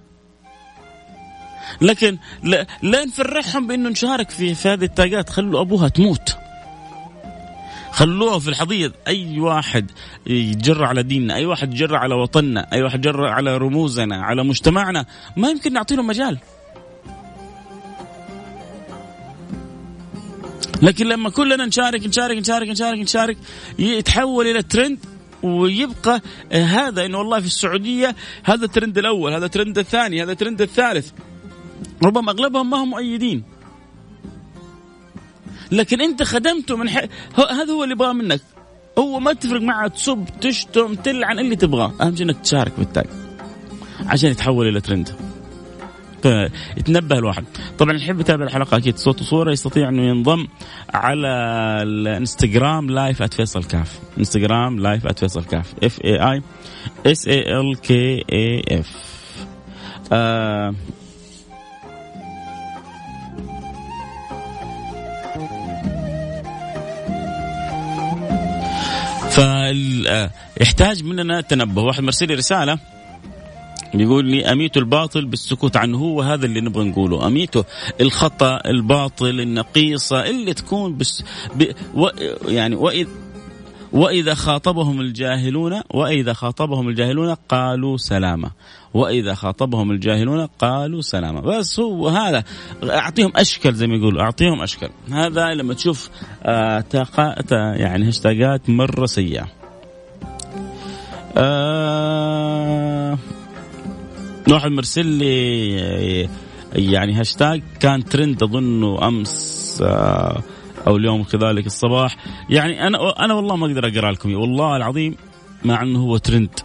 لكن 1.80 2.18
لا, 2.42 2.66
لا 2.82 3.04
نفرحهم 3.04 3.66
بإنه 3.66 3.88
نشارك 3.88 4.30
في 4.30 4.54
في 4.54 4.68
هذه 4.68 4.84
التاجات 4.84 5.30
خلوا 5.30 5.60
أبوها 5.60 5.88
تموت. 5.88 6.36
خلوها 7.96 8.38
في 8.38 8.48
الحضيض. 8.48 8.92
أي 9.08 9.40
واحد 9.40 9.90
يجر 10.26 10.84
على 10.84 11.02
ديننا 11.02 11.34
أي 11.34 11.46
واحد 11.46 11.74
يجر 11.74 11.96
على 11.96 12.14
وطننا 12.14 12.72
أي 12.72 12.82
واحد 12.82 12.98
يجر 13.04 13.26
على 13.26 13.56
رموزنا 13.56 14.16
على 14.16 14.44
مجتمعنا 14.44 15.06
ما 15.36 15.48
يمكن 15.48 15.72
نعطي 15.72 15.96
له 15.96 16.02
مجال. 16.02 16.38
لكن 20.82 21.06
لما 21.06 21.30
كلنا 21.30 21.66
نشارك 21.66 22.06
نشارك 22.06 22.38
نشارك 22.38 22.68
نشارك 22.68 22.98
نشارك 22.98 23.36
يتحول 23.78 24.46
إلى 24.46 24.62
ترند 24.62 24.98
ويبقى 25.42 26.20
هذا 26.52 27.06
إنه 27.06 27.18
والله 27.18 27.40
في 27.40 27.46
السعودية 27.46 28.16
هذا 28.44 28.64
الترند 28.64 28.98
الأول 28.98 29.32
هذا 29.32 29.46
الترند 29.46 29.78
الثاني 29.78 30.22
هذا 30.22 30.32
الترند 30.32 30.62
الثالث. 30.62 31.10
ربما 32.04 32.30
أغلبهم 32.32 32.70
ما 32.70 32.76
هم 32.76 32.90
مؤيدين. 32.90 33.55
لكن 35.72 36.00
انت 36.00 36.22
خدمته 36.22 36.76
من 36.76 36.88
حي... 36.88 37.08
هذا 37.36 37.72
هو 37.72 37.82
اللي 37.82 37.94
يبغاه 37.94 38.12
منك. 38.12 38.40
هو 38.98 39.20
ما 39.20 39.32
تفرق 39.32 39.60
معه 39.60 39.88
تسب 39.88 40.24
تشتم 40.40 40.94
تلعن 40.94 41.38
اللي 41.38 41.56
تبغاه. 41.56 41.92
أهم 42.00 42.16
شيء 42.16 42.26
إنك 42.26 42.40
تشارك 42.40 42.72
بالتاج. 42.78 43.06
عشان 44.06 44.30
يتحول 44.30 44.68
إلى 44.68 44.80
ترند 44.80 45.08
فيتنبه 46.22 47.18
الواحد. 47.18 47.44
طبعا 47.78 47.96
يحب 47.96 48.20
يتابع 48.20 48.44
الحلقة 48.44 48.76
أكيد 48.76 48.96
صوت 48.96 49.20
وصورة. 49.20 49.52
يستطيع 49.52 49.88
إنه 49.88 50.02
ينضم 50.02 50.46
على 50.94 51.28
الإنستغرام 51.82 52.90
live 52.90 53.22
@فيصل 53.22 53.64
كاف 53.64 53.98
إنستغرام 54.18 54.78
live 54.78 55.06
@فيصل 55.06 55.44
كاف 55.44 55.74
F 55.84 56.00
A 56.04 56.32
I 56.32 56.42
S 57.06 57.28
A 57.28 57.60
L 57.60 57.80
K 57.80 58.24
A 58.32 58.62
F 58.70 58.96
فيحتاج 69.36 71.04
مننا 71.04 71.40
تنبه. 71.40 71.82
واحد 71.82 72.02
مرسل 72.02 72.28
لي 72.28 72.34
رسالة 72.34 72.78
يقول 73.94 74.30
لي 74.30 74.52
أميت 74.52 74.76
الباطل 74.76 75.24
بالسكوت 75.24 75.76
عنه 75.76 75.98
هو 75.98 76.22
هذا 76.22 76.46
اللي 76.46 76.60
نبغى 76.60 76.84
نقوله. 76.84 77.26
أميته 77.26 77.64
الخطأ 78.00 78.60
الباطل 78.66 79.40
النقيصة 79.40 80.26
اللي 80.26 80.54
تكون 80.54 80.96
بس 80.96 81.24
ب 81.54 81.64
و 81.94 82.08
يعني 82.48 82.76
واذا 82.76 83.10
وإذا 83.96 84.34
خاطبهم 84.34 85.00
الجاهلون 85.00 85.80
وإذا 85.90 86.32
خاطبهم 86.32 86.88
الجاهلون 86.88 87.34
قالوا 87.34 87.96
سلاما. 87.96 88.50
وإذا 88.94 89.34
خاطبهم 89.34 89.90
الجاهلون 89.90 90.46
قالوا 90.46 91.00
سلاما. 91.00 91.40
بس 91.40 91.80
هو 91.80 92.08
هذا 92.08 92.44
أعطيهم 92.84 93.32
أشكال 93.36 93.74
زي 93.74 93.86
ما 93.86 93.96
يقولوا 93.96 94.22
أعطيهم 94.22 94.62
أشكال. 94.62 94.90
هذا 95.10 95.54
لما 95.54 95.74
تشوف 95.74 96.10
آه 96.42 96.84
يعني 97.52 98.08
هاشتاجات 98.08 98.70
مرة 98.70 99.06
سيئة. 99.06 99.46
آه 101.36 103.18
واحد 104.50 104.70
مرسل 104.70 105.06
لي 105.06 106.28
يعني 106.72 107.14
هاشتاج 107.14 107.62
كان 107.80 108.04
ترند 108.04 108.42
أظنه 108.42 109.08
أمس 109.08 109.78
آه 109.82 110.42
أو 110.86 110.96
اليوم 110.96 111.24
كذلك 111.24 111.66
الصباح. 111.66 112.16
يعني 112.50 112.86
أنا 112.86 113.24
أنا 113.24 113.34
والله 113.34 113.56
ما 113.56 113.66
أقدر 113.66 113.88
أقرأ 113.88 114.12
لكم 114.12 114.34
والله 114.34 114.76
العظيم 114.76 115.16
مع 115.64 115.82
إنه 115.82 115.98
هو 115.98 116.16
ترند 116.16 116.60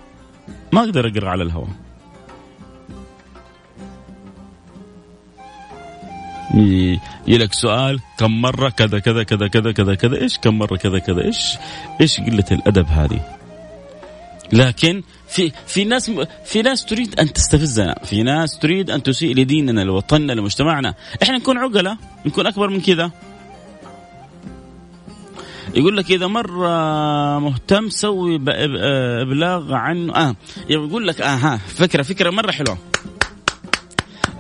ما 0.72 0.80
أقدر 0.80 1.08
أقرأ 1.08 1.30
على 1.30 1.44
الهواء. 1.44 1.70
يجي 7.28 7.48
سؤال 7.52 8.00
كم 8.18 8.42
مرة 8.42 8.70
كذا 8.70 9.00
كذا 9.00 9.24
كذا 9.24 9.48
كذا 9.48 9.72
كذا 9.72 9.96
كذا 9.96 10.22
إيش 10.22 10.38
كم 10.38 10.58
مرة 10.58 10.76
كذا 10.76 11.00
كذا 11.00 11.26
إيش 11.26 11.58
إيش 12.02 12.20
قلة 12.20 12.46
الأدب 12.52 12.88
هذه؟ 12.88 13.38
لكن 14.54 15.04
في 15.28 15.52
في 15.68 15.84
ناس 15.84 16.12
في 16.46 16.62
ناس 16.62 16.86
تريد 16.86 17.20
أن 17.20 17.34
تستفزنا، 17.34 17.96
في 18.04 18.24
ناس 18.24 18.60
تريد 18.60 18.90
أن 18.90 19.04
تسيء 19.04 19.36
لديننا 19.36 19.82
لوطننا 19.82 20.34
لمجتمعنا، 20.34 20.94
إحنا 21.24 21.38
نكون 21.38 21.58
عقلاء، 21.58 21.98
نكون 22.26 22.48
أكبر 22.48 22.70
من 22.70 22.82
كذا. 22.82 23.12
يقول 25.76 25.98
لك 25.98 26.12
إذا 26.12 26.28
مره 26.28 26.70
مهتم 27.40 27.90
سوي 27.90 28.40
إبلاغ 29.22 29.74
عنه 29.74 30.16
آه 30.16 30.36
يقول 30.70 31.08
لك 31.08 31.22
آه 31.22 31.36
ها 31.36 31.58
فكرة 31.58 32.02
فكرة 32.04 32.30
مرة 32.30 32.52
حلوة. 32.52 32.78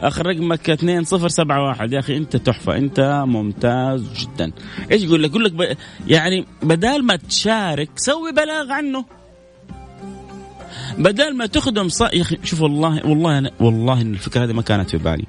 آخر 0.01 0.25
رقمك 0.25 0.69
2071 0.69 1.93
يا 1.93 1.99
أخي 1.99 2.17
أنت 2.17 2.35
تحفة 2.37 2.77
أنت 2.77 3.23
ممتاز 3.27 4.03
جدا. 4.13 4.51
إيش 4.91 5.03
يقول 5.03 5.23
لك؟ 5.23 5.29
يقول 5.29 5.43
لك 5.43 5.51
ب... 5.51 5.77
يعني 6.07 6.45
بدال 6.63 7.03
ما 7.05 7.15
تشارك 7.15 7.89
سوي 7.95 8.31
بلاغ 8.31 8.71
عنه. 8.71 9.05
بدل 10.97 11.37
ما 11.37 11.45
تخدم 11.45 11.89
ص... 11.89 12.01
يا 12.01 12.21
أخي 12.21 12.37
شوف 12.43 12.61
والله 12.61 13.05
والله 13.07 13.37
أنا 13.37 13.51
والله 13.59 14.01
إن 14.01 14.13
الفكرة 14.13 14.43
هذه 14.43 14.53
ما 14.53 14.61
كانت 14.61 14.89
في 14.89 14.97
بالي. 14.97 15.25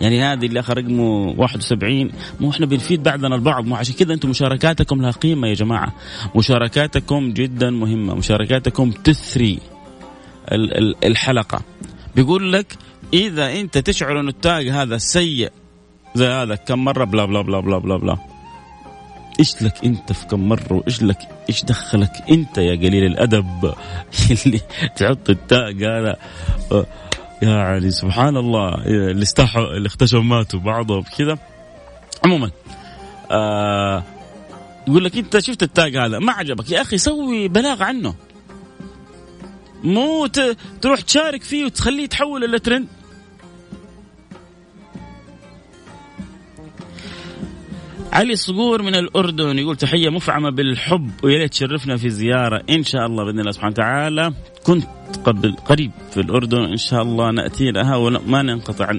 يعني 0.00 0.22
هذه 0.22 0.46
اللي 0.46 0.60
آخر 0.60 0.78
رقمه 0.78 1.34
71 1.38 2.10
مو 2.40 2.50
إحنا 2.50 2.66
بنفيد 2.66 3.02
بعضنا 3.02 3.34
البعض. 3.34 3.64
مو 3.66 3.76
عشان 3.76 3.94
كذا 3.94 4.14
أنتم 4.14 4.30
مشاركاتكم 4.30 5.02
لها 5.02 5.10
قيمة 5.10 5.48
يا 5.48 5.54
جماعة. 5.54 5.92
مشاركاتكم 6.36 7.32
جدا 7.32 7.70
مهمة. 7.70 8.14
مشاركاتكم 8.14 8.90
تثري 8.90 9.58
الحلقة. 11.04 11.62
بيقول 12.16 12.52
لك 12.52 12.76
إذا 13.14 13.60
أنت 13.60 13.78
تشعر 13.78 14.20
إنه 14.20 14.28
التاج 14.28 14.68
هذا 14.68 14.98
سيء 14.98 15.50
زي 16.14 16.26
هذا 16.26 16.54
كم 16.54 16.84
مرة؟ 16.84 17.04
بلا 17.04 17.24
بلا 17.24 17.42
بلا 17.42 17.60
بلا 17.60 17.78
بلا, 17.78 17.96
بلا. 17.96 18.16
إيش 19.40 19.62
لك 19.62 19.84
أنت 19.84 20.12
في 20.12 20.26
كم 20.26 20.48
مرة؟ 20.48 20.72
وإيش 20.72 21.02
لك 21.02 21.18
إيش 21.48 21.64
دخلك 21.64 22.12
أنت 22.30 22.58
يا 22.58 22.74
قليل 22.74 23.04
الأدب 23.04 23.74
اللي 24.44 24.60
تحط 24.96 25.30
التاء 25.30 25.72
قال 25.84 26.16
يعني 27.42 27.90
سبحان 27.90 28.36
الله 28.36 28.74
اللي 28.86 29.22
استحوا 29.22 29.76
اللي 29.76 29.86
اختشوا 29.86 30.22
ماتوا 30.22 30.60
بعضهم 30.60 31.02
كذا. 31.18 31.38
عموما 32.24 32.50
آه 33.30 34.02
يقول 34.88 35.04
لك 35.04 35.16
إنت 35.16 35.38
شفت 35.38 35.62
التاج 35.62 35.96
هذا؟ 35.96 36.18
ما 36.18 36.32
عجبك. 36.32 36.70
يا 36.70 36.80
أخي 36.80 36.98
سوي 36.98 37.48
بلاغ 37.48 37.82
عنه. 37.82 38.14
مو 39.84 40.26
تروح 40.80 41.00
تشارك 41.00 41.42
فيه 41.42 41.64
وتخليه 41.64 42.04
يتحول 42.04 42.44
إلى 42.44 42.58
ترند 42.58 42.86
علي 48.12 48.36
صقور 48.36 48.82
من 48.82 48.94
الأردن 48.94 49.58
يقول 49.58 49.76
تحية 49.76 50.08
مفعمة 50.08 50.50
بالحب 50.50 51.10
ويا 51.22 51.38
ريت 51.38 51.50
تشرفنا 51.50 51.96
في 51.96 52.10
زيارة. 52.10 52.62
إن 52.70 52.84
شاء 52.84 53.06
الله 53.06 53.24
بإذن 53.24 53.40
الله 53.40 53.50
سبحانه 53.52 53.72
وتعالى. 53.72 54.32
كنت 54.64 54.84
قريب 55.66 55.90
في 56.10 56.20
الأردن 56.20 56.64
إن 56.64 56.76
شاء 56.76 57.02
الله 57.02 57.30
نأتي 57.30 57.70
لها 57.70 57.96
وما 57.96 58.42
ننقطع 58.42 58.86
عن 58.86 58.98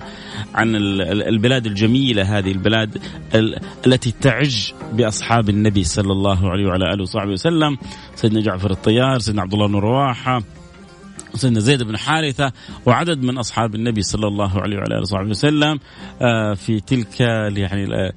عن 0.56 0.76
البلاد 0.76 1.66
الجميلة 1.66 2.38
هذه 2.38 2.52
البلاد 2.52 2.98
التي 3.88 4.14
تعج 4.22 4.72
بأصحاب 4.94 5.50
النبي 5.50 5.84
صلى 5.84 6.12
الله 6.12 6.50
عليه 6.50 6.68
وعلى 6.68 6.94
آله 6.94 7.04
وصحبه 7.04 7.32
وسلم 7.32 7.78
سيدنا 8.16 8.42
جعفر 8.42 8.72
الطيار 8.72 9.20
سيدنا 9.20 9.42
عبد 9.42 9.54
الله 9.54 9.68
بن 9.68 9.76
رواحة 9.76 10.42
سيدنا 11.36 11.60
زيد 11.60 11.84
بن 11.84 11.98
حارثة 11.98 12.52
وعدد 12.86 13.24
من 13.24 13.38
أصحاب 13.38 13.76
النبي 13.76 14.02
صلى 14.02 14.28
الله 14.28 14.62
عليه 14.62 14.78
وعلى 14.78 14.96
آله 14.96 15.02
وصحبه 15.02 15.30
وسلم 15.30 15.80
آه، 16.22 16.54
في 16.54 16.80
تلك 16.80 17.20
يعني 17.20 18.12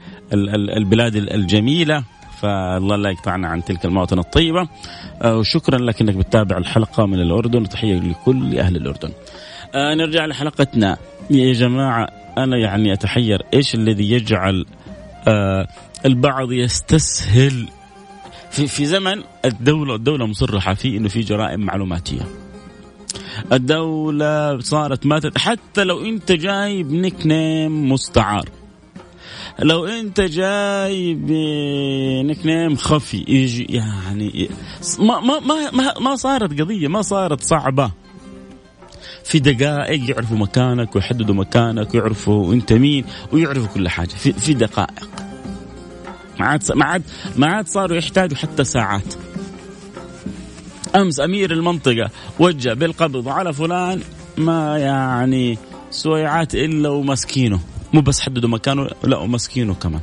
البلاد 0.77 1.17
الجميلة. 1.17 2.05
فالله 2.41 2.97
لا 2.97 3.11
يقطعنا 3.11 3.49
عن 3.49 3.65
تلك 3.65 3.85
المواطن 3.85 4.19
الطيبة. 4.19 4.69
آه، 5.23 5.37
وشكرا 5.39 5.79
لك 5.79 6.01
أنك 6.01 6.15
بتتابع 6.15 6.59
الحلقة 6.59 7.07
من 7.07 7.21
الأردن 7.21 7.63
وتحية 7.63 7.99
لكل 7.99 8.59
أهل 8.59 8.77
الأردن. 8.77 9.11
آه، 9.75 9.95
نرجع 9.95 10.27
لحلقتنا. 10.27 10.97
يا 11.31 11.53
جماعة 11.53 12.09
أنا 12.39 12.57
يعني 12.57 12.93
أتحير. 12.93 13.43
إيش 13.55 13.75
الذي 13.75 14.11
يجعل 14.11 14.67
البعض 16.05 16.53
يستسهل؟ 16.53 17.69
في 18.51 18.67
في 18.67 18.87
زمن 18.87 19.23
الدولة 19.45 19.95
الدولة 19.95 20.27
مصرحة 20.27 20.75
فيه 20.75 20.99
إنه 20.99 21.09
في 21.09 21.21
جرائم 21.21 21.61
معلوماتية. 21.61 22.21
الدولة 23.53 24.59
صارت 24.59 25.07
ما 25.07 25.21
حتى 25.37 25.85
لو 25.85 26.05
أنت 26.05 26.33
جايب 26.33 26.93
نيك 26.93 27.27
نيم 27.27 27.93
مستعار. 27.93 28.49
لو 29.59 29.87
انت 29.87 30.21
جاي 30.21 31.15
بنيك 31.15 32.47
نيم 32.47 32.77
خفي 32.77 33.25
يجي 33.29 33.65
يعني 33.65 34.49
ما 34.99 35.21
ما 35.21 35.41
ما 35.71 35.99
ما 36.01 36.17
صارت 36.17 36.61
قضية 36.61 36.89
ما 36.89 37.03
صارت 37.03 37.43
صعبة. 37.43 37.91
في 39.25 39.39
دقائق 39.39 40.11
يعرفوا 40.11 40.37
مكانك 40.37 40.97
ويحددوا 40.97 41.35
مكانك 41.35 41.95
ويعرفوا 41.95 42.55
انت 42.55 42.73
مين 42.73 43.05
ويعرفوا 43.33 43.67
كل 43.75 43.89
حاجة. 43.89 44.09
في 44.09 44.33
في 44.33 44.55
دقائق. 44.55 45.09
ما 46.41 46.47
عاد 46.47 46.73
ما 46.75 46.85
عاد 46.85 47.03
ما 47.37 47.47
عاد 47.47 47.69
صاروا 47.69 47.97
يحتاجوا 47.97 48.37
حتى 48.37 48.65
ساعات. 48.65 49.15
أمس 50.97 51.21
أمير 51.21 51.53
المنطقة 51.53 52.11
وجه 52.39 52.75
بالقبض 52.75 53.29
على 53.29 53.53
فلان 53.53 54.01
ما 54.37 54.79
يعني 54.79 55.59
سويعات 55.91 56.55
إلا 56.55 56.89
ومسكينه. 56.89 57.61
مو 57.97 58.03
بس 58.03 58.21
حددوا 58.21 58.49
مكانه 58.51 58.89
لا 59.05 59.17
ومسكينه 59.17 59.75
كمان. 59.75 60.01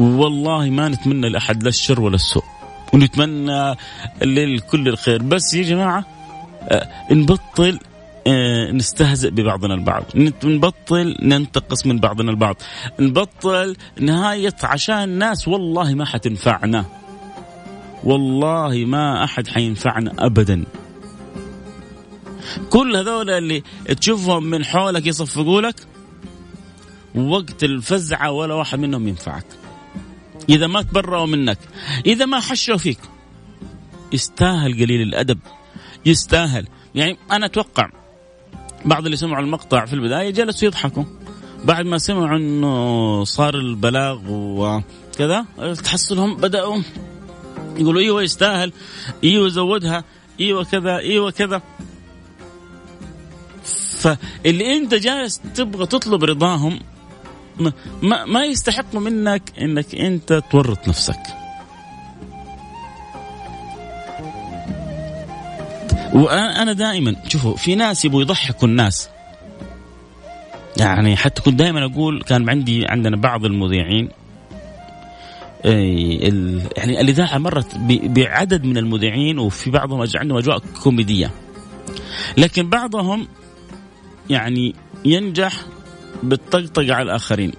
والله 0.00 0.70
ما 0.70 0.88
نتمنى 0.88 1.28
لأحد 1.28 1.62
لا 1.62 1.68
الشر 1.68 2.00
ولا 2.00 2.14
السوء. 2.14 2.44
ونتمنى 2.92 3.76
للكل 4.22 4.88
الخير. 4.88 5.22
بس 5.22 5.54
يا 5.54 5.62
جماعة 5.62 6.04
آه، 6.62 6.88
نبطل 7.10 7.78
آه، 8.26 8.70
نستهزئ 8.70 9.30
ببعضنا 9.30 9.74
البعض. 9.74 10.04
نبطل 10.44 11.16
ننتقص 11.22 11.86
من 11.86 11.98
بعضنا 11.98 12.30
البعض. 12.30 12.56
نبطل 13.00 13.76
نهاية 14.00 14.56
عشان 14.62 15.08
ناس 15.08 15.48
والله 15.48 15.94
ما 15.94 16.04
حتنفعنا. 16.04 16.84
والله 18.04 18.84
ما 18.84 19.24
أحد 19.24 19.48
حينفعنا 19.48 20.12
ابدا. 20.18 20.64
كل 22.70 22.96
هذول 22.96 23.30
اللي 23.30 23.62
تشوفهم 24.00 24.44
من 24.44 24.64
حولك 24.64 25.06
يصفقوا 25.06 25.60
لك 25.60 25.91
وقت 27.14 27.64
الفزعة 27.64 28.30
ولا 28.30 28.54
واحد 28.54 28.78
منهم 28.78 29.08
ينفعك. 29.08 29.46
إذا 30.48 30.66
ما 30.66 30.82
تبرأوا 30.82 31.26
منك 31.26 31.58
إذا 32.06 32.24
ما 32.24 32.40
حشوا 32.40 32.76
فيك. 32.76 32.98
يستاهل 34.12 34.72
قليل 34.72 35.02
الأدب. 35.02 35.38
يستاهل. 36.06 36.66
يعني 36.94 37.18
أنا 37.30 37.46
أتوقع 37.46 37.90
بعض 38.84 39.04
اللي 39.04 39.16
سمعوا 39.16 39.44
المقطع 39.44 39.84
في 39.84 39.92
البداية 39.92 40.30
جلسوا 40.30 40.68
يضحكوا. 40.68 41.04
بعد 41.64 41.86
ما 41.86 41.98
سمعوا 41.98 42.36
إنه 42.36 43.24
صار 43.24 43.54
البلاغ 43.54 44.20
وكذا 44.28 45.46
تحصلهم 45.84 46.36
بدأوا 46.36 46.82
يقولوا 47.76 48.00
إيوه 48.00 48.22
يستاهل 48.22 48.72
إيوه 49.24 49.48
زودها 49.48 50.04
إيوه 50.40 50.64
كذا 50.64 50.98
إيوه 50.98 51.30
كذا. 51.30 51.62
فاللي 54.02 54.76
أنت 54.76 54.94
جالس 54.94 55.40
تبغى 55.54 55.86
تطلب 55.86 56.24
رضاهم 56.24 56.80
ما, 58.02 58.24
ما 58.24 58.44
يستحقوا 58.44 59.00
منك 59.00 59.42
إنك 59.60 59.94
أنت 59.94 60.42
تورط 60.50 60.88
نفسك. 60.88 61.20
وأنا 66.12 66.72
دائما 66.72 67.16
شوفوا 67.28 67.56
في 67.56 67.74
ناس 67.74 68.04
يبغوا 68.04 68.22
يضحكوا 68.22 68.68
الناس. 68.68 69.08
يعني 70.76 71.16
حتى 71.16 71.42
كنت 71.42 71.54
دائما 71.54 71.84
أقول 71.84 72.22
كان 72.22 72.50
عندي 72.50 72.86
عندنا 72.86 73.16
بعض 73.16 73.44
المذيعين 73.44 74.08
يعني 75.64 77.00
الإذاعة 77.00 77.38
مرت 77.38 77.76
بعدد 78.04 78.64
من 78.64 78.78
المذيعين 78.78 79.38
وفي 79.38 79.70
بعضهم 79.70 80.06
عندهم 80.14 80.38
أجواء 80.38 80.58
كوميدية. 80.82 81.30
لكن 82.36 82.68
بعضهم 82.68 83.28
يعني 84.30 84.74
ينجح 85.04 85.52
بالطقطقة 86.22 86.94
على 86.94 87.02
الآخرين. 87.02 87.52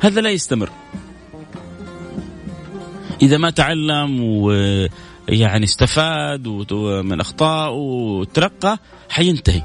هذا 0.00 0.20
لا 0.20 0.30
يستمر. 0.30 0.70
إذا 3.22 3.38
ما 3.38 3.50
تعلم 3.50 4.20
ويعني 4.20 5.64
استفاد 5.64 6.48
من 6.82 7.20
أخطاء 7.20 7.74
وترقى 7.74 8.78
حينتهي. 9.08 9.62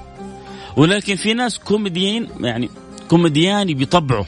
ولكن 0.78 1.16
في 1.16 1.34
ناس 1.34 1.60
كوميديين 1.60 2.28
يعني 2.40 2.70
كوميدياني 3.10 3.74
بطبعه. 3.74 4.26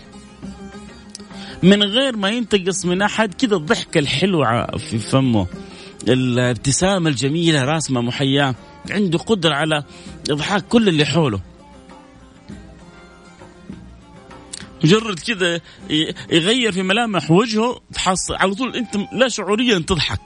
من 1.64 1.84
غير 1.84 2.18
ما 2.18 2.30
ينتقص 2.30 2.86
من 2.86 3.02
أحد 3.02 3.34
كذا 3.34 3.56
الضحكه 3.56 4.00
الحلوه 4.00 4.78
في 4.78 5.00
فمه. 5.00 5.48
الابتسامة 6.08 7.10
الجميلة 7.10 7.64
راسمة 7.64 8.02
محياة 8.02 8.56
عنده 8.92 9.18
قدرة 9.18 9.54
على 9.54 9.84
إضحاك 10.30 10.68
كل 10.68 10.90
اللي 10.90 11.06
حوله. 11.06 11.40
مجرد 14.86 15.20
كذا 15.20 15.60
يغير 16.30 16.72
في 16.72 16.84
ملامح 16.84 17.32
وجهه 17.32 17.82
تحصل 17.94 18.36
على 18.36 18.54
طول 18.54 18.76
أنت 18.76 18.96
لا 19.14 19.28
شعوريا 19.28 19.80
تضحك. 19.80 20.20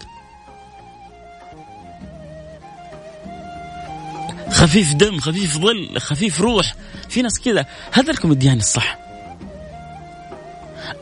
خفيف 4.52 4.94
دم 4.94 5.20
خفيف 5.20 5.58
ظل 5.58 6.00
خفيف 6.00 6.42
روح. 6.42 6.76
في 7.10 7.22
ناس 7.22 7.40
كذا. 7.40 7.66
هذا 7.92 8.12
الكوميديان 8.12 8.58
الصح. 8.58 8.98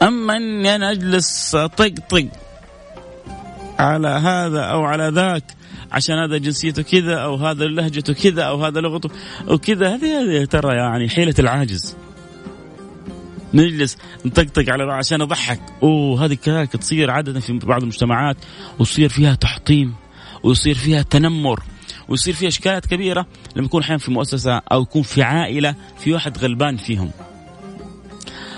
أما 0.01 0.37
أني 0.37 0.75
أنا 0.75 0.91
أجلس 0.91 1.55
طق 1.55 2.27
على 3.79 4.07
هذا 4.07 4.61
أو 4.61 4.83
على 4.83 5.07
ذاك 5.09 5.43
عشان 5.91 6.15
هذا 6.17 6.37
جنسيته 6.37 6.81
كذا 6.81 7.15
أو 7.15 7.35
هذا 7.35 7.65
لهجته 7.65 8.13
كذا 8.13 8.43
أو 8.43 8.65
هذا 8.65 8.79
لغته 8.79 9.09
وكذا 9.47 9.95
هذه 9.95 10.45
ترى 10.45 10.75
يعني 10.75 11.09
حيلة 11.09 11.35
العاجز. 11.39 11.95
نجلس 13.57 13.97
نطقطق 14.25 14.69
على 14.69 14.83
عشان 14.83 15.21
أضحك. 15.21 15.59
أوه 15.83 16.25
هذه 16.25 16.33
كذلك 16.33 16.71
تصير 16.71 17.11
عادة 17.11 17.39
في 17.39 17.53
بعض 17.53 17.81
المجتمعات 17.81 18.37
ويصير 18.79 19.09
فيها 19.09 19.35
تحطيم 19.35 19.93
ويصير 20.43 20.75
فيها 20.75 21.01
تنمر 21.01 21.63
ويصير 22.09 22.33
فيها 22.33 22.47
إشكالات 22.47 22.85
كبيرة 22.85 23.25
لما 23.55 23.65
يكون 23.65 23.81
أحيانا 23.81 23.99
في 23.99 24.11
مؤسسة 24.11 24.57
أو 24.71 24.81
يكون 24.81 25.01
في 25.01 25.23
عائلة 25.23 25.75
في 25.99 26.13
واحد 26.13 26.37
غلبان 26.37 26.77
فيهم. 26.77 27.11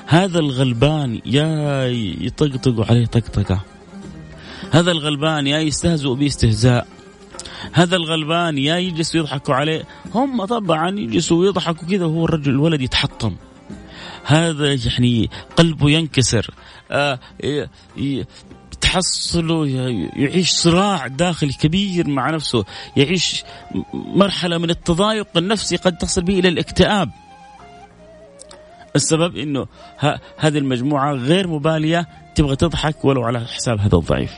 هذا 0.06 0.40
الغلبان 0.40 1.22
يا 1.26 1.86
يطقطقوا 2.22 2.86
عليه 2.86 3.06
طقطقة. 3.06 3.62
هذا 4.72 4.92
الغلبان 4.92 5.48
يا 5.48 5.60
يستهزئوا 5.60 6.16
به 6.16 6.28
استهزاء. 6.28 6.88
هذا 7.72 7.96
الغلبان 7.96 8.58
يا 8.58 8.78
يجلسوا 8.78 9.20
يضحكوا 9.20 9.56
عليه. 9.56 9.84
هم 10.14 10.46
طبعا 10.46 11.00
يجلسوا 11.00 11.38
ويضحكوا 11.38 11.88
كذا 11.88 12.06
وهو 12.06 12.26
الرجل 12.26 12.52
الولد 12.52 12.82
يتحطم. 12.82 13.36
هذا 14.24 14.74
يعني 14.74 15.30
قلبه 15.56 15.90
ينكسر 15.90 16.50
آه 16.92 17.20
تحصله 18.82 19.68
يعيش 20.16 20.52
صراع 20.52 21.08
داخلي 21.08 21.54
كبير 21.54 22.08
مع 22.08 22.30
نفسه 22.30 22.66
يعيش 22.98 23.44
مرحلة 23.94 24.58
من 24.58 24.70
التضايق 24.70 25.28
النفسي 25.38 25.76
قد 25.76 25.98
تصل 25.98 26.22
به 26.22 26.40
إلى 26.40 26.50
الاكتئاب 26.50 27.10
السبب 28.96 29.38
إنه 29.38 29.68
هذه 30.38 30.58
المجموعة 30.58 31.14
غير 31.14 31.48
مبالية 31.48 32.08
تبغى 32.36 32.56
تضحك 32.56 33.06
ولو 33.06 33.24
على 33.24 33.40
حساب 33.40 33.80
هذا 33.80 33.96
الضعيف. 33.96 34.34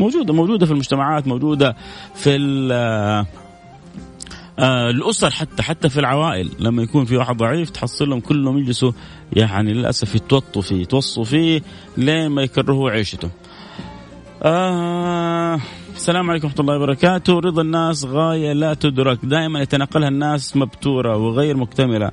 موجودة 0.00 0.34
موجودة 0.34 0.66
في 0.66 0.72
المجتمعات 0.72 1.26
موجودة 1.26 1.76
في 2.14 2.36
آه 4.60 4.90
الأسر 4.90 5.30
حتى 5.30 5.62
حتى 5.62 5.88
في 5.88 6.00
العوائل 6.00 6.50
لما 6.58 6.82
يكون 6.82 7.04
في 7.04 7.16
واحد 7.16 7.36
ضعيف 7.36 7.70
تحصلهم 7.70 8.20
كلهم 8.20 8.58
يجلسوا 8.58 8.92
يعني 9.32 9.72
للأسف 9.72 10.14
يتوطوا 10.14 10.62
فيه 10.62 10.82
يتوصوا 10.82 11.24
فيه 11.24 11.62
لين 11.96 12.28
ما 12.28 12.42
يكرهوا 12.42 12.90
عيشته. 12.90 13.30
آه 14.42 15.60
السلام 15.96 16.30
عليكم 16.30 16.46
ورحمة 16.46 16.60
الله 16.60 16.76
وبركاته. 16.76 17.38
رضا 17.38 17.62
الناس 17.62 18.04
غاية 18.04 18.52
لا 18.52 18.74
تدرك. 18.74 19.18
دائما 19.22 19.60
يتنقلها 19.60 20.08
الناس 20.08 20.56
مبتورة 20.56 21.16
وغير 21.16 21.56
مكتملة. 21.56 22.10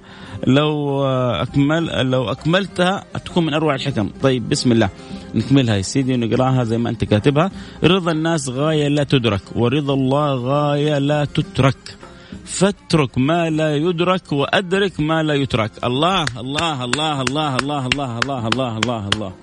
لو 0.47 1.03
أكمل 1.05 2.10
لو 2.12 2.31
أكملتها 2.31 3.03
تكون 3.25 3.45
من 3.45 3.53
أروع 3.53 3.75
الحكم. 3.75 4.10
طيب 4.21 4.49
بسم 4.49 4.71
الله. 4.71 4.89
نكملها 5.36 5.75
يا 5.75 5.81
سيدي 5.81 6.13
ونقراها 6.13 6.63
زي 6.63 6.77
ما 6.77 6.89
أنت 6.89 7.03
كاتبها. 7.03 7.51
رضا 7.83 8.12
الناس 8.12 8.49
غاية 8.49 8.88
لا 8.88 9.03
تدرك 9.03 9.41
ورضا 9.55 9.93
الله 9.93 10.33
غاية 10.36 10.97
لا 10.97 11.25
تترك. 11.25 11.97
فاترك 12.45 13.17
ما 13.17 13.49
لا 13.49 13.75
يدرك 13.75 14.31
وأدرك 14.31 14.99
ما 14.99 15.23
لا 15.23 15.33
يترك. 15.33 15.71
الله 15.83 16.25
الله 16.37 16.83
الله 16.83 17.21
الله 17.21 17.55
الله 17.55 17.85
الله 17.85 18.17
الله 18.17 18.47
الله 18.47 18.77
الله, 18.77 19.09
الله. 19.13 19.33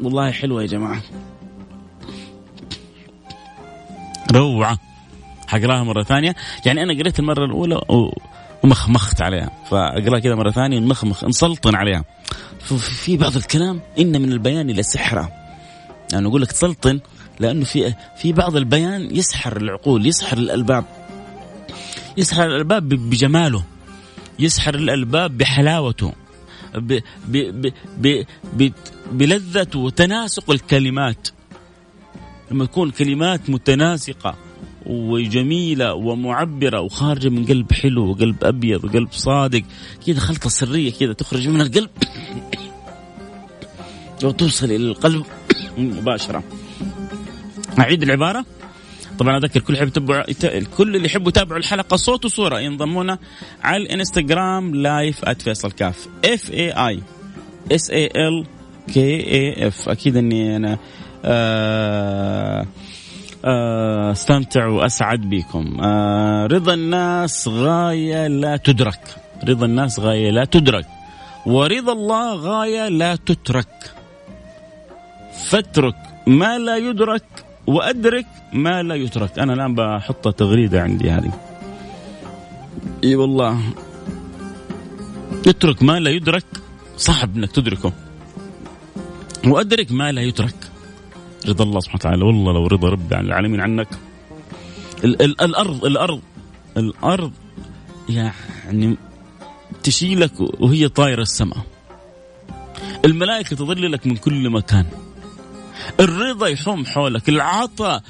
والله 0.00 0.30
حلوة 0.30 0.62
يا 0.62 0.66
جماعة. 0.66 1.02
روعة. 4.32 4.78
حقراها 5.46 5.84
مرة 5.84 6.02
ثانية. 6.02 6.34
يعني 6.66 6.82
أنا 6.82 6.98
قريت 6.98 7.18
المرة 7.18 7.44
الأولى 7.44 7.80
ومخمخت 8.64 9.22
عليها. 9.22 9.50
فأقرأها 9.70 10.20
كذا 10.20 10.34
مرة 10.34 10.50
ثانية 10.50 10.78
نمخمخ 10.78 11.24
نسلطن 11.24 11.74
عليها. 11.74 12.04
في 12.78 13.16
بعض 13.16 13.36
الكلام 13.36 13.80
إن 13.98 14.22
من 14.22 14.32
البيان 14.32 14.70
إلى 14.70 14.82
سحرة. 14.82 15.32
يعني 16.12 16.28
أقول 16.28 16.42
لك 16.42 16.52
تسلطن 16.52 17.00
لأنه 17.40 17.64
في 17.64 17.94
في 18.16 18.32
بعض 18.32 18.56
البيان 18.56 19.16
يسحر 19.16 19.56
العقول 19.56 20.06
يسحر 20.06 20.38
الألباب. 20.38 20.84
يسحر 22.16 22.46
الألباب 22.46 22.88
بجماله 22.88 23.64
يسحر 24.38 24.74
الألباب 24.74 25.38
بحلاوته 25.38 26.12
ب 26.74 26.98
ب 27.28 27.72
ب 27.98 28.24
ب 28.52 28.70
بلذة 29.12 29.76
وتناسق 29.76 30.50
الكلمات. 30.50 31.28
لما 32.50 32.64
تكون 32.64 32.90
كلمات 32.90 33.50
متناسقة 33.50 34.34
وجميلة 34.86 35.94
ومعبرة 35.94 36.80
وخارجة 36.80 37.28
من 37.28 37.46
قلب 37.46 37.72
حلو 37.72 38.10
وقلب 38.10 38.44
أبيض 38.44 38.84
وقلب 38.84 39.08
صادق 39.12 39.62
كذا 40.06 40.20
خلطة 40.20 40.48
سرية 40.48 40.92
كذا 40.92 41.12
تخرج 41.12 41.48
من 41.48 41.60
القلب 41.60 41.90
وتوصل 44.24 44.66
إلى 44.66 44.76
القلب 44.76 45.26
مباشرة. 45.78 46.42
أعيد 47.78 48.02
العبارة. 48.02 48.44
طبعا 49.20 49.36
أذكر 49.36 49.60
كل 49.60 49.74
يحب 49.74 49.86
يتابع 49.88 50.24
كل 50.76 50.96
اللي 50.96 51.06
يحبوا 51.06 51.28
يتابعوا 51.28 51.58
الحلقة 51.58 51.96
صوت 51.96 52.24
وصورة 52.24 52.60
ينضمونا 52.60 53.18
على 53.62 53.82
الإنستغرام 53.82 54.74
live 54.74 55.24
@فيصل 55.24 55.72
كاف 55.72 56.08
F 56.24 56.50
A 56.50 56.70
I 56.70 57.00
S 57.72 57.90
A 57.90 58.06
L 58.06 58.46
K 58.94 59.32
A 59.32 59.66
F 59.66 59.88
أكيد 59.88 60.16
إني 60.16 60.56
أنا 60.56 60.78
آه، 61.24 62.66
آه، 63.44 64.12
أستمتع 64.12 64.66
وأسعد 64.66 65.20
بكم. 65.20 65.80
آه، 65.80 66.46
رضا 66.46 66.74
الناس 66.74 67.48
غاية 67.48 68.26
لا 68.26 68.56
تدرك. 68.56 69.00
رضا 69.48 69.66
الناس 69.66 70.00
غاية 70.00 70.30
لا 70.30 70.44
تدرك. 70.44 70.86
ورضا 71.46 71.92
الله 71.92 72.34
غاية 72.34 72.88
لا 72.88 73.16
تترك. 73.16 73.92
فاترك 75.44 75.96
ما 76.26 76.58
لا 76.58 76.76
يدرك. 76.76 77.49
وأدرك 77.66 78.26
ما 78.52 78.82
لا 78.82 78.94
يترك. 78.94 79.38
أنا 79.38 79.52
الآن 79.52 79.74
بحط 79.74 80.28
تغريدة 80.28 80.82
عندي 80.82 81.10
هذه. 81.10 81.32
إي 83.04 83.16
والله. 83.16 83.60
اترك 85.46 85.82
ما 85.82 86.00
لا 86.00 86.10
يدرك. 86.10 86.44
صعب 86.96 87.36
إنك 87.36 87.52
تدركه. 87.52 87.92
وأدرك 89.46 89.92
ما 89.92 90.12
لا 90.12 90.22
يترك. 90.22 90.54
رضا 91.48 91.64
الله 91.64 91.80
سبحانه 91.80 92.00
وتعالى. 92.00 92.24
والله 92.24 92.52
لو 92.52 92.66
رضا 92.66 92.88
رب 92.88 93.12
العالمين 93.12 93.60
عنك. 93.60 93.88
ال 95.04 95.22
ال 95.22 95.40
الأرض 95.40 95.84
الأرض 95.84 96.20
الأرض 96.76 97.32
يعني 98.08 98.96
تشيلك 99.82 100.32
وهي 100.60 100.88
طايرة 100.88 101.22
السماء. 101.22 101.58
الملائكة 103.04 103.56
تظللك 103.56 104.06
من 104.06 104.16
كل 104.16 104.50
مكان. 104.50 104.86
الرضا 106.00 106.46
يحوم 106.46 106.86
حولك 106.86 107.28
العطاء 107.28 108.02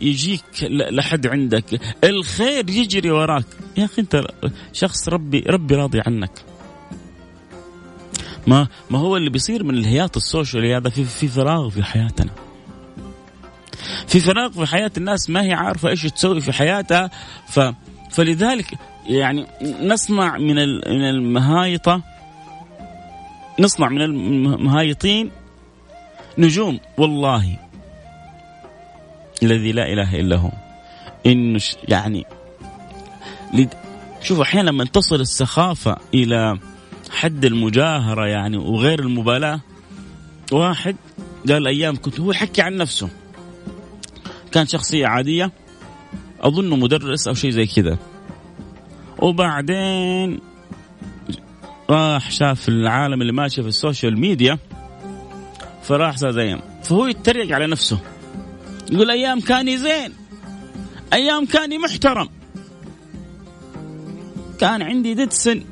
يجيك 0.00 0.42
لحد 0.70 1.26
عندك 1.26 1.80
الخير 2.04 2.70
يجري 2.70 3.10
وراك. 3.10 3.46
يا 3.76 3.84
أخي 3.84 4.02
أنت 4.02 4.26
شخص 4.72 5.08
ربي 5.08 5.40
ربي 5.40 5.74
راضي 5.74 6.00
عنك. 6.06 6.32
ما 8.46 8.68
ما 8.90 8.98
هو 8.98 9.16
اللي 9.16 9.30
بيصير 9.30 9.64
من 9.64 9.74
الهياط 9.74 10.16
السوشيال؟ 10.16 10.66
هذا 10.66 10.90
في 10.90 11.04
في 11.04 11.28
فراغ 11.28 11.70
في 11.70 11.82
حياتنا. 11.82 12.30
في 14.06 14.20
فراغ 14.20 14.50
في 14.50 14.66
حياة 14.66 14.90
الناس 14.96 15.30
ما 15.30 15.42
هي 15.42 15.52
عارفة 15.52 15.88
إيش 15.88 16.02
تسوي 16.02 16.40
في 16.40 16.52
حياتها 16.52 17.10
ف 17.48 17.60
فلذلك 18.10 18.66
يعني 19.06 19.46
نصنع 19.82 20.38
من 20.38 20.54
من 20.66 21.08
المهايطة 21.08 22.02
نصنع 23.60 23.88
من 23.88 24.02
المهايطين 24.02 25.30
نجوم. 26.38 26.80
والله 26.98 27.56
الذي 29.42 29.72
لا 29.72 29.92
إله 29.92 30.20
إلا 30.20 30.36
هو. 30.36 30.50
إنه 31.26 31.60
يعني 31.88 32.26
شوف 34.22 34.40
أحيانا 34.40 34.70
لما 34.70 34.84
تصل 34.84 35.20
السخافة 35.20 35.96
إلى 36.14 36.58
حد 37.10 37.44
المجاهرة 37.44 38.26
يعني 38.26 38.56
وغير 38.56 39.00
المبالاة 39.00 39.60
واحد 40.52 40.96
قال 41.48 41.66
أيام 41.66 41.96
كنت 41.96 42.20
هو 42.20 42.30
يحكي 42.30 42.62
عن 42.62 42.76
نفسه. 42.76 43.08
كان 44.52 44.66
شخصية 44.66 45.06
عادية 45.06 45.52
اظنه 46.40 46.76
مدرس 46.76 47.28
أو 47.28 47.34
شيء 47.34 47.50
زي 47.50 47.66
كذا. 47.66 47.98
وبعدين 49.18 50.40
راح 51.90 52.30
شاف 52.30 52.68
العالم 52.68 53.20
اللي 53.22 53.32
ماشي 53.32 53.62
في 53.62 53.68
ال 53.68 53.75
social 53.75 54.20
media. 54.20 54.58
فراح 55.86 56.16
صار 56.16 56.40
أيام 56.40 56.60
فهو 56.82 57.06
يتريق 57.06 57.54
على 57.54 57.66
نفسه. 57.66 57.98
يقول 58.92 59.10
أيام 59.10 59.40
كاني 59.40 59.78
زين. 59.78 60.12
أيام 61.12 61.46
كاني 61.46 61.78
محترم. 61.78 62.28
كان 64.60 64.82
عندي 64.82 65.14
داتسون 65.14 65.64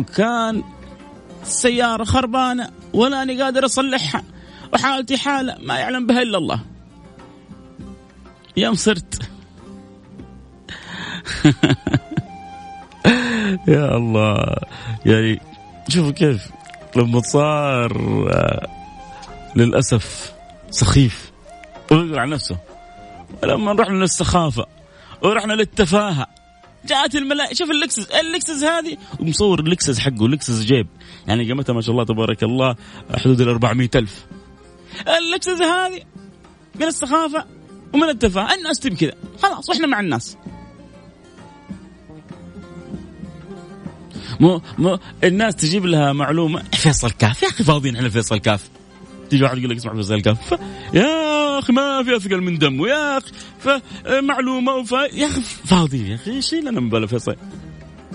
وكان 0.00 0.62
السيارة 1.42 2.04
خربانة. 2.04 2.70
ولا 2.92 3.22
أنا 3.22 3.44
قادر 3.44 3.64
أصلحها. 3.64 4.22
وحالتي 4.74 5.16
حالة 5.16 5.56
ما 5.62 5.78
يعلم 5.78 6.06
بها 6.06 6.22
إلا 6.22 6.38
الله. 6.38 6.60
يوم 8.56 8.74
صرت. 8.74 9.22
يا 13.68 13.96
الله. 13.96 14.56
يعني 15.06 15.40
شوفوا 15.88 16.10
كيف 16.10 16.50
لما 16.96 17.20
صار 17.20 17.92
للأسف 19.56 20.32
سخيف. 20.70 21.32
ويقول 21.90 22.18
عن 22.18 22.30
نفسه 22.30 22.56
ولما 23.42 23.72
رحنا 23.72 23.94
للسخافة 23.94 24.66
ورحنا 25.22 25.52
للتفاهة 25.52 26.26
جاءت 26.84 27.14
الملائكة 27.14 27.54
شوف 27.54 27.70
اللكزس 27.70 28.10
اللكزس 28.10 28.64
هذه 28.64 28.96
ومصور 29.20 29.60
اللكزس 29.60 29.98
حقه 29.98 30.26
اللكزس 30.26 30.62
جيب. 30.62 30.86
يعني 31.26 31.48
قيمتها 31.48 31.72
ما 31.72 31.80
شاء 31.80 31.90
الله 31.92 32.04
تبارك 32.04 32.42
الله 32.42 32.76
حدود 33.16 33.40
ال 33.40 33.48
400 33.48 33.90
ألف. 33.94 34.26
اللكزس 35.18 35.62
هذه 35.62 36.02
من 36.74 36.86
السخافة 36.86 37.44
ومن 37.94 38.08
التفاهة 38.08 38.54
الناس 38.54 38.80
تبي 38.80 38.96
كذا. 38.96 39.14
خلاص 39.42 39.68
وإحنا 39.70 39.86
مع 39.86 40.00
الناس. 40.00 40.36
مو 44.40 44.62
مو 44.78 44.98
الناس 45.24 45.56
تجيب 45.56 45.86
لها 45.86 46.12
معلومة. 46.12 46.62
فيصل 46.72 47.10
كاف 47.10 47.42
يا 47.42 47.48
أخي 47.48 47.64
فاضيين 47.64 47.96
إحنا 47.96 48.08
فيصل 48.08 48.38
كاف. 48.38 48.70
تيجي 49.32 49.44
واحد 49.44 49.58
يقول 49.58 49.70
لك 49.70 49.76
اسمع 49.76 49.94
فيصل 49.94 50.20
كاف 50.20 50.54
يا 50.94 51.58
أخي 51.58 51.72
ما 51.72 52.02
في 52.02 52.16
أثقل 52.16 52.40
من 52.40 52.58
دمه 52.58 52.88
يا 52.88 53.18
أخي. 53.18 53.32
فمعلومه 53.58 54.74
وف... 54.74 54.92
يا 54.92 55.26
أخي 55.26 55.40
فاضي 55.40 56.10
يا 56.10 56.14
أخي 56.14 56.42
شيل 56.42 56.60
لنا 56.60 56.80
من 56.80 56.90
بلا 56.90 57.06
فيصل 57.06 57.36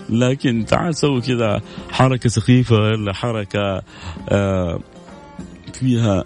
لكن 0.09 0.65
تعال 0.65 0.95
سوي 0.95 1.21
كذا 1.21 1.61
حركة 1.91 2.29
سخيفة 2.29 2.75
ولا 2.75 3.13
حركة 3.13 3.81
آه 4.29 4.79
فيها 5.73 6.23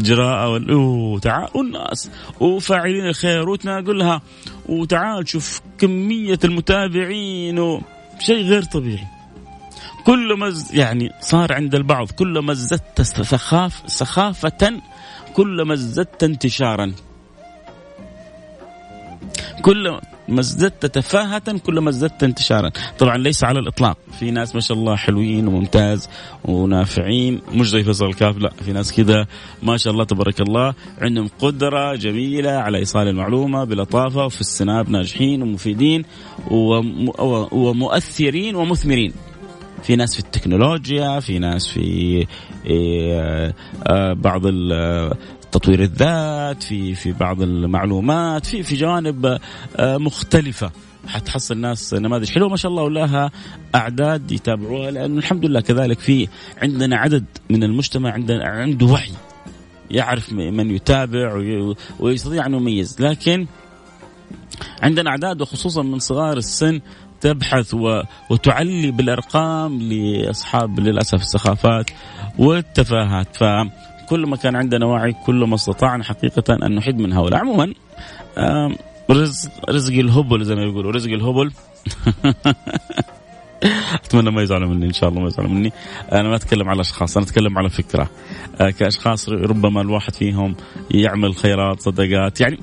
جراءة. 0.00 0.76
وتعال 0.76 1.48
والناس. 1.54 2.10
وفاعلين 2.40 3.08
الخير 3.08 3.48
وتناقلها. 3.48 4.22
وتعال 4.68 5.28
شوف 5.28 5.60
كمية 5.78 6.38
المتابعين. 6.44 7.80
شيء 8.18 8.44
غير 8.44 8.62
طبيعي. 8.62 9.17
كل 10.08 10.34
ما 10.38 10.54
يعني 10.72 11.10
صار 11.20 11.52
عند 11.52 11.74
البعض 11.74 12.10
كل 12.10 12.38
ما 12.38 12.52
ازددت 12.52 13.02
سخاف 13.02 13.82
سخافة 13.86 14.80
كل 15.34 15.62
ما 15.62 15.74
ازددت 15.74 16.24
انتشارا. 16.24 16.92
كل 19.62 19.98
ما 20.28 20.40
ازددت 20.40 20.86
تفاهة 20.86 21.58
كل 21.58 21.78
ما 21.78 21.90
ازددت 21.90 22.22
انتشارا. 22.22 22.70
طبعا 22.98 23.16
ليس 23.16 23.44
على 23.44 23.58
الإطلاق. 23.58 23.98
في 24.18 24.30
ناس 24.30 24.54
ما 24.54 24.60
شاء 24.60 24.78
الله 24.78 24.96
حلوين 24.96 25.48
وممتاز 25.48 26.08
ونافعين. 26.44 27.40
مش 27.52 27.70
زي 27.70 27.84
فيصل 27.84 28.06
الكاف 28.06 28.38
لا. 28.38 28.50
في 28.64 28.72
ناس 28.72 28.92
كذا 28.92 29.26
ما 29.62 29.76
شاء 29.76 29.92
الله 29.92 30.04
تبارك 30.04 30.40
الله. 30.40 30.74
عندهم 30.98 31.30
قدرة 31.38 31.94
جميلة 31.94 32.50
على 32.50 32.78
إيصال 32.78 33.08
المعلومة 33.08 33.64
بلطافة 33.64 34.24
وفي 34.24 34.40
السناب 34.40 34.90
ناجحين 34.90 35.42
ومفيدين 35.42 36.04
ومؤثرين 37.52 38.56
ومثمرين. 38.56 39.12
في 39.82 39.96
ناس 39.96 40.14
في 40.14 40.20
التكنولوجيا 40.20 41.20
في 41.20 41.38
ناس 41.38 41.66
في 41.66 42.26
إيه، 42.66 43.54
آه، 43.86 44.12
بعض 44.12 44.42
تطوير 45.52 45.82
الذات 45.82 46.62
في 46.62 46.94
في 46.94 47.12
بعض 47.12 47.42
المعلومات 47.42 48.46
في 48.46 48.62
في 48.62 48.74
جوانب 48.74 49.38
آه، 49.76 49.96
مختلفة. 49.96 50.70
حتحصل 51.06 51.58
ناس 51.58 51.94
نماذج 51.94 52.30
حلوة. 52.30 52.48
ما 52.48 52.56
شاء 52.56 52.70
الله 52.70 52.82
ولها 52.82 53.30
أعداد 53.74 54.32
يتابعوها 54.32 54.90
لأنه 54.90 55.18
الحمد 55.18 55.44
لله 55.44 55.60
كذلك 55.60 55.98
في 55.98 56.28
عندنا 56.62 56.96
عدد 56.96 57.24
من 57.50 57.62
المجتمع 57.62 58.12
عندنا 58.12 58.48
عنده 58.48 58.86
وعي 58.86 59.12
يعرف 59.90 60.32
من 60.32 60.70
يتابع 60.70 61.42
ويستطيع 62.00 62.46
أن 62.46 62.54
يميز. 62.54 62.96
لكن 63.00 63.46
عندنا 64.82 65.10
أعداد 65.10 65.42
وخصوصا 65.42 65.82
من 65.82 65.98
صغار 65.98 66.36
السن 66.36 66.80
تبحث 67.20 67.74
وتعلي 68.30 68.90
بالأرقام 68.90 69.82
لأصحاب 69.82 70.80
للأسف 70.80 71.20
السخافات 71.20 71.90
والتفاهات. 72.38 73.36
ف 73.36 73.44
كل 74.08 74.26
ما 74.26 74.36
كان 74.36 74.56
عندنا 74.56 74.86
وعي 74.86 75.12
كل 75.26 75.44
ما 75.44 75.54
استطعنا 75.54 76.04
حقيقة 76.04 76.66
أن 76.66 76.74
نحد 76.74 76.98
من 76.98 77.12
هؤلاء. 77.12 77.40
عموما 77.40 77.74
رزق 79.10 79.50
رزق 79.70 79.94
الهبل 79.94 80.44
زي 80.44 80.54
ما 80.54 80.62
يقولوا. 80.62 80.92
رزق 80.92 81.10
الهبل. 81.10 81.52
أتمنى 84.04 84.30
ما 84.30 84.42
يزعلوا 84.42 84.68
مني 84.68 84.86
إن 84.86 84.92
شاء 84.92 85.08
الله 85.08 85.20
ما 85.20 85.28
يزعلوا 85.28 85.50
مني. 85.50 85.72
أنا 86.12 86.28
ما 86.28 86.36
أتكلم 86.36 86.68
على 86.68 86.80
أشخاص 86.80 87.16
أنا 87.16 87.26
أتكلم 87.26 87.58
على 87.58 87.70
فكرة. 87.70 88.10
آه، 88.60 88.70
كأشخاص 88.70 89.28
ربما 89.28 89.80
الواحد 89.80 90.14
فيهم 90.14 90.56
يعمل 90.90 91.34
خيرات 91.34 91.80
صدقات 91.80 92.40
يعني 92.40 92.58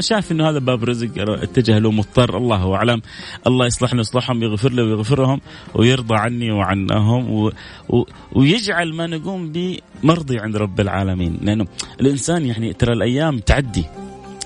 شايف 0.00 0.32
إنه 0.32 0.50
هذا 0.50 0.58
باب 0.58 0.84
رزق 0.84 1.10
اتجه 1.18 1.78
له 1.78 1.90
مضطر 1.90 2.36
الله 2.36 2.74
أعلم. 2.74 3.02
الله 3.46 3.66
يصلحنا 3.66 3.98
ويصلحهم 3.98 4.42
يغفر 4.42 4.72
له 4.72 4.82
ويغفرهم 4.82 5.40
ويرضى 5.74 6.14
عني 6.14 6.50
وعنهم 6.50 7.30
و... 7.30 7.52
و... 7.88 8.04
ويجعل 8.32 8.94
ما 8.94 9.06
نقوم 9.06 9.52
به 9.52 9.78
مرضي 10.02 10.38
عند 10.38 10.56
رب 10.56 10.80
العالمين. 10.80 11.38
لأنه 11.42 11.66
الإنسان 12.00 12.46
يعني 12.46 12.72
ترى 12.72 12.92
الأيام 12.92 13.38
تعدي. 13.38 13.84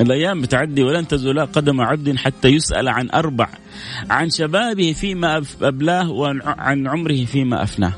الأيام 0.01 0.41
بتعدي 0.41 0.83
ولن 0.83 1.09
تزول 1.09 1.41
قدم 1.47 1.81
عبد 1.81 2.17
حتى 2.17 2.49
يسأل 2.49 2.89
عن 2.89 3.11
أربع 3.11 3.49
عن 4.11 4.31
شبابه 4.31 4.93
فيما 4.93 5.43
أبلاه 5.63 6.11
وعن 6.11 6.89
عمره 6.89 7.25
فيما 7.25 7.63
أفناه. 7.63 7.93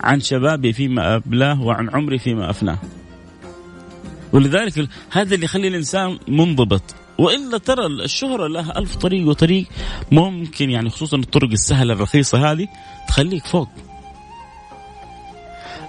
عن 0.00 0.20
شبابه 0.20 0.72
فيما 0.72 1.16
أبلاه 1.16 1.62
وعن 1.62 1.90
عمره 1.90 2.16
فيما 2.16 2.50
أفناه. 2.50 2.78
ولذلك 4.32 4.88
هذا 5.10 5.34
اللي 5.34 5.44
يخلي 5.44 5.68
الإنسان 5.68 6.18
منضبط. 6.28 6.82
والا 7.18 7.58
ترى 7.58 7.86
الشهرة 7.86 8.46
لها 8.48 8.78
ألف 8.78 8.96
طريق 8.96 9.28
وطريق 9.28 9.66
ممكن 10.12 10.70
يعني 10.70 10.90
خصوصا 10.90 11.16
الطرق 11.16 11.50
السهلة 11.50 11.94
الرخيصة 11.94 12.52
هذه 12.52 12.68
تخليك 13.08 13.46
فوق. 13.46 13.68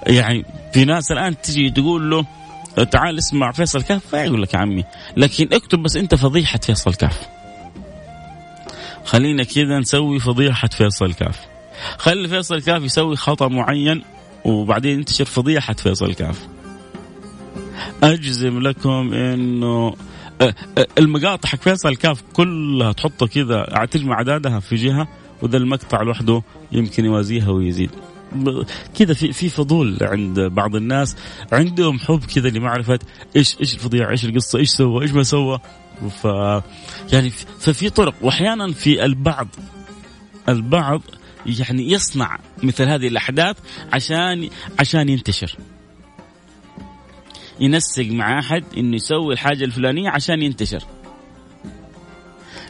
يعني 0.07 0.45
في 0.73 0.85
ناس 0.85 1.11
الآن 1.11 1.41
تجي 1.41 1.69
تقول 1.69 2.09
له 2.09 2.25
تعال 2.91 3.17
اسمع 3.17 3.51
فيصل 3.51 3.81
كاف 3.81 4.15
ما 4.15 4.23
يقول 4.23 4.41
لك 4.41 4.53
يا 4.53 4.59
عمي. 4.59 4.83
لكن 5.17 5.47
اكتب 5.53 5.79
بس 5.79 5.95
أنت 5.95 6.15
فضيحة 6.15 6.59
فيصل 6.59 6.93
كاف 6.93 7.27
خلينا 9.05 9.43
كذا 9.43 9.79
نسوي 9.79 10.19
فضيحة 10.19 10.67
فيصل 10.67 11.13
كاف 11.13 11.39
خلي 11.97 12.27
فيصل 12.27 12.61
كاف 12.61 12.83
يسوي 12.83 13.15
خطأ 13.15 13.47
معين 13.47 14.03
وبعدين 14.45 14.99
ينتشر 14.99 15.25
فضيحة 15.25 15.73
فيصل 15.73 16.13
كاف 16.13 16.47
أجزم 18.03 18.59
لكم 18.59 19.13
إنه 19.13 19.95
المقاطع 20.97 21.49
حق 21.49 21.61
فيصل 21.61 21.95
كاف 21.95 22.23
كلها 22.33 22.91
تحطها 22.91 23.27
كذا 23.27 23.85
تجمع 23.91 24.15
عددها 24.15 24.59
في 24.59 24.75
جهة 24.75 25.07
وذا 25.41 25.57
المقطع 25.57 26.01
لوحده 26.01 26.43
يمكن 26.71 27.05
يوازيها 27.05 27.49
ويزيد. 27.49 27.89
كذا 28.99 29.13
في 29.13 29.33
في 29.33 29.49
فضول 29.49 29.97
عند 30.01 30.39
بعض 30.39 30.75
الناس. 30.75 31.15
عندهم 31.51 31.99
حب 31.99 32.19
كذا 32.35 32.49
لمعرفة 32.49 32.99
إيش 33.35 33.57
إيش 33.59 33.73
الفضيعه 33.73 34.09
إيش 34.09 34.25
القصة 34.25 34.59
إيش 34.59 34.69
سوى 34.69 35.01
إيش 35.01 35.11
ما 35.11 35.23
سوى. 35.23 35.59
ف 36.21 36.25
يعني 37.13 37.29
ففي 37.59 37.89
طرق. 37.89 38.13
وأحيانا 38.21 38.71
في 38.71 39.05
البعض 39.05 39.47
البعض 40.49 41.01
يعني 41.45 41.91
يصنع 41.91 42.39
مثل 42.63 42.83
هذه 42.83 43.07
الأحداث 43.07 43.57
عشان 43.93 44.49
عشان 44.79 45.09
ينتشر. 45.09 45.55
ينسق 47.59 48.05
مع 48.05 48.39
أحد 48.39 48.63
إنه 48.77 48.95
يسوي 48.95 49.33
الحاجة 49.33 49.63
الفلانية 49.63 50.09
عشان 50.09 50.41
ينتشر. 50.41 50.83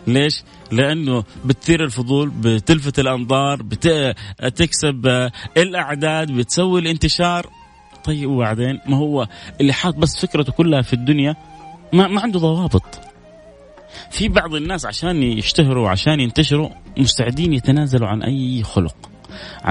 ليش؟ 0.07 0.43
لأنه 0.71 1.23
بتثير 1.45 1.83
الفضول 1.83 2.29
بتلفت 2.29 2.99
الأنظار 2.99 3.63
بتكسب 3.63 5.29
الأعداد 5.57 6.31
بتسوي 6.31 6.79
الانتشار. 6.79 7.49
طيب 8.03 8.29
وبعدين 8.29 8.79
ما 8.87 8.97
هو 8.97 9.27
اللي 9.61 9.73
حاط 9.73 9.95
بس 9.95 10.25
فكرته 10.25 10.51
كلها 10.51 10.81
في 10.81 10.93
الدنيا 10.93 11.35
ما, 11.93 12.07
ما 12.07 12.21
عنده 12.21 12.39
ضوابط. 12.39 12.99
في 14.11 14.27
بعض 14.27 14.55
الناس 14.55 14.85
عشان 14.85 15.23
يشتهروا 15.23 15.89
عشان 15.89 16.19
ينتشروا 16.19 16.69
مستعدين 16.97 17.53
يتنازلوا 17.53 18.07
عن 18.07 18.23
أي 18.23 18.63
خلق. 18.63 18.95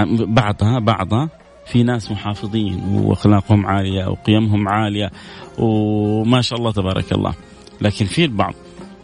بعضها 0.09 0.79
بعضها 0.79 1.29
في 1.65 1.83
ناس 1.83 2.11
محافظين 2.11 2.83
وأخلاقهم 2.89 3.65
عالية 3.65 4.05
وقيمهم 4.05 4.67
عالية 4.67 5.11
وما 5.57 6.41
شاء 6.41 6.59
الله 6.59 6.71
تبارك 6.71 7.11
الله. 7.11 7.33
لكن 7.81 8.05
في 8.05 8.25
البعض 8.25 8.53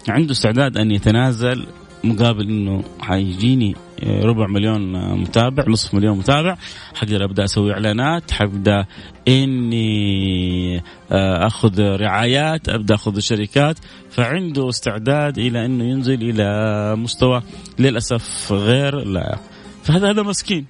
عنده 0.10 0.32
استعداد 0.32 0.78
أن 0.78 0.91
يتنازل 0.91 1.65
مقابل 2.04 2.50
إنه 2.50 2.84
حيجيني 3.00 3.76
ربع 4.04 4.48
مليون 4.48 5.13
متابع 5.22 5.63
نصف 5.67 5.93
مليون 5.93 6.17
متابع 6.17 6.58
حقدر 6.95 7.24
أبدأ 7.24 7.43
أسوي 7.43 7.74
إعلانات 7.74 8.32
حبدا 8.32 8.86
إني 9.28 10.78
آه، 11.12 11.48
أخذ 11.48 11.82
رعايات 11.82 12.69
أبدأ 12.69 12.95
أخذ 12.95 13.19
شركات. 13.19 13.78
فعنده 14.10 14.69
استعداد 14.69 15.38
إلى 15.38 15.65
إنه 15.65 15.84
ينزل 15.84 16.30
إلى 16.30 16.95
مستوى 16.95 17.41
للأسف 17.80 18.52
غير 18.52 18.95
لا 18.95 19.38
فهذا 19.84 20.10
هذا 20.10 20.22
مسكين. 20.24 20.65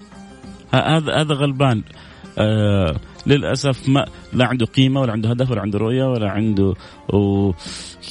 هذا 0.74 1.22
هذا 1.22 1.34
غلبان. 1.34 1.84
آه 2.38 2.96
للأسف 3.28 3.90
ما 3.90 4.06
لا 4.34 4.46
عنده 4.46 4.66
قيمة 4.66 5.02
ولا 5.02 5.12
عنده 5.12 5.30
هدف 5.30 5.52
ولا 5.52 5.62
عنده 5.62 5.80
رؤية 5.80 6.04
ولا 6.04 6.30
عنده 6.30 6.74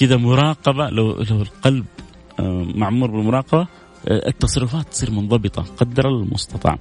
كذا 0.00 0.16
مراقبة. 0.16 0.88
لو 0.88 1.12
لو 1.30 1.42
القلب 1.42 1.84
آه 2.40 2.66
معمور 2.74 3.10
بالمراقبة 3.10 3.66
آه، 4.08 4.28
التصرفات 4.28 4.88
تصير 4.88 5.10
منضبطة 5.10 5.62
قدر 5.62 6.08
المستطاع. 6.08 6.78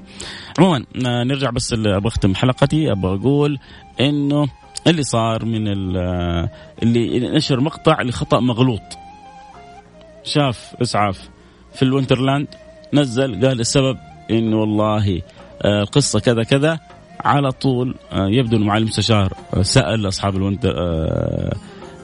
عموما 0.59 0.85
آه، 1.05 1.23
نرجع 1.23 1.49
بس 1.49 1.73
أبغى 1.73 2.07
أختم 2.07 2.35
حلقتي. 2.35 2.91
أبغى 2.91 3.15
أقول 3.15 3.59
إنه 3.99 4.47
اللي 4.87 5.03
صار 5.03 5.45
من 5.45 5.97
آه، 5.97 6.49
اللي 6.83 7.19
نشر 7.19 7.59
مقطع 7.59 8.01
لخطأ 8.01 8.39
مغلوط. 8.39 8.81
شاف 10.23 10.75
إسعاف 10.81 11.29
في 11.73 11.83
ال 11.83 11.89
Winterland 11.89 12.47
نزل 12.93 13.45
قال 13.45 13.59
السبب 13.59 13.97
إنه 14.31 14.57
والله 14.57 15.21
القصة 15.65 16.19
كذا 16.19 16.43
كذا 16.43 16.79
على 17.19 17.51
طول. 17.51 17.95
يبدو 18.13 18.57
إنه 18.57 18.65
معالي 18.65 18.83
المستشار 18.83 19.33
سأل 19.61 20.07
أصحاب 20.07 20.35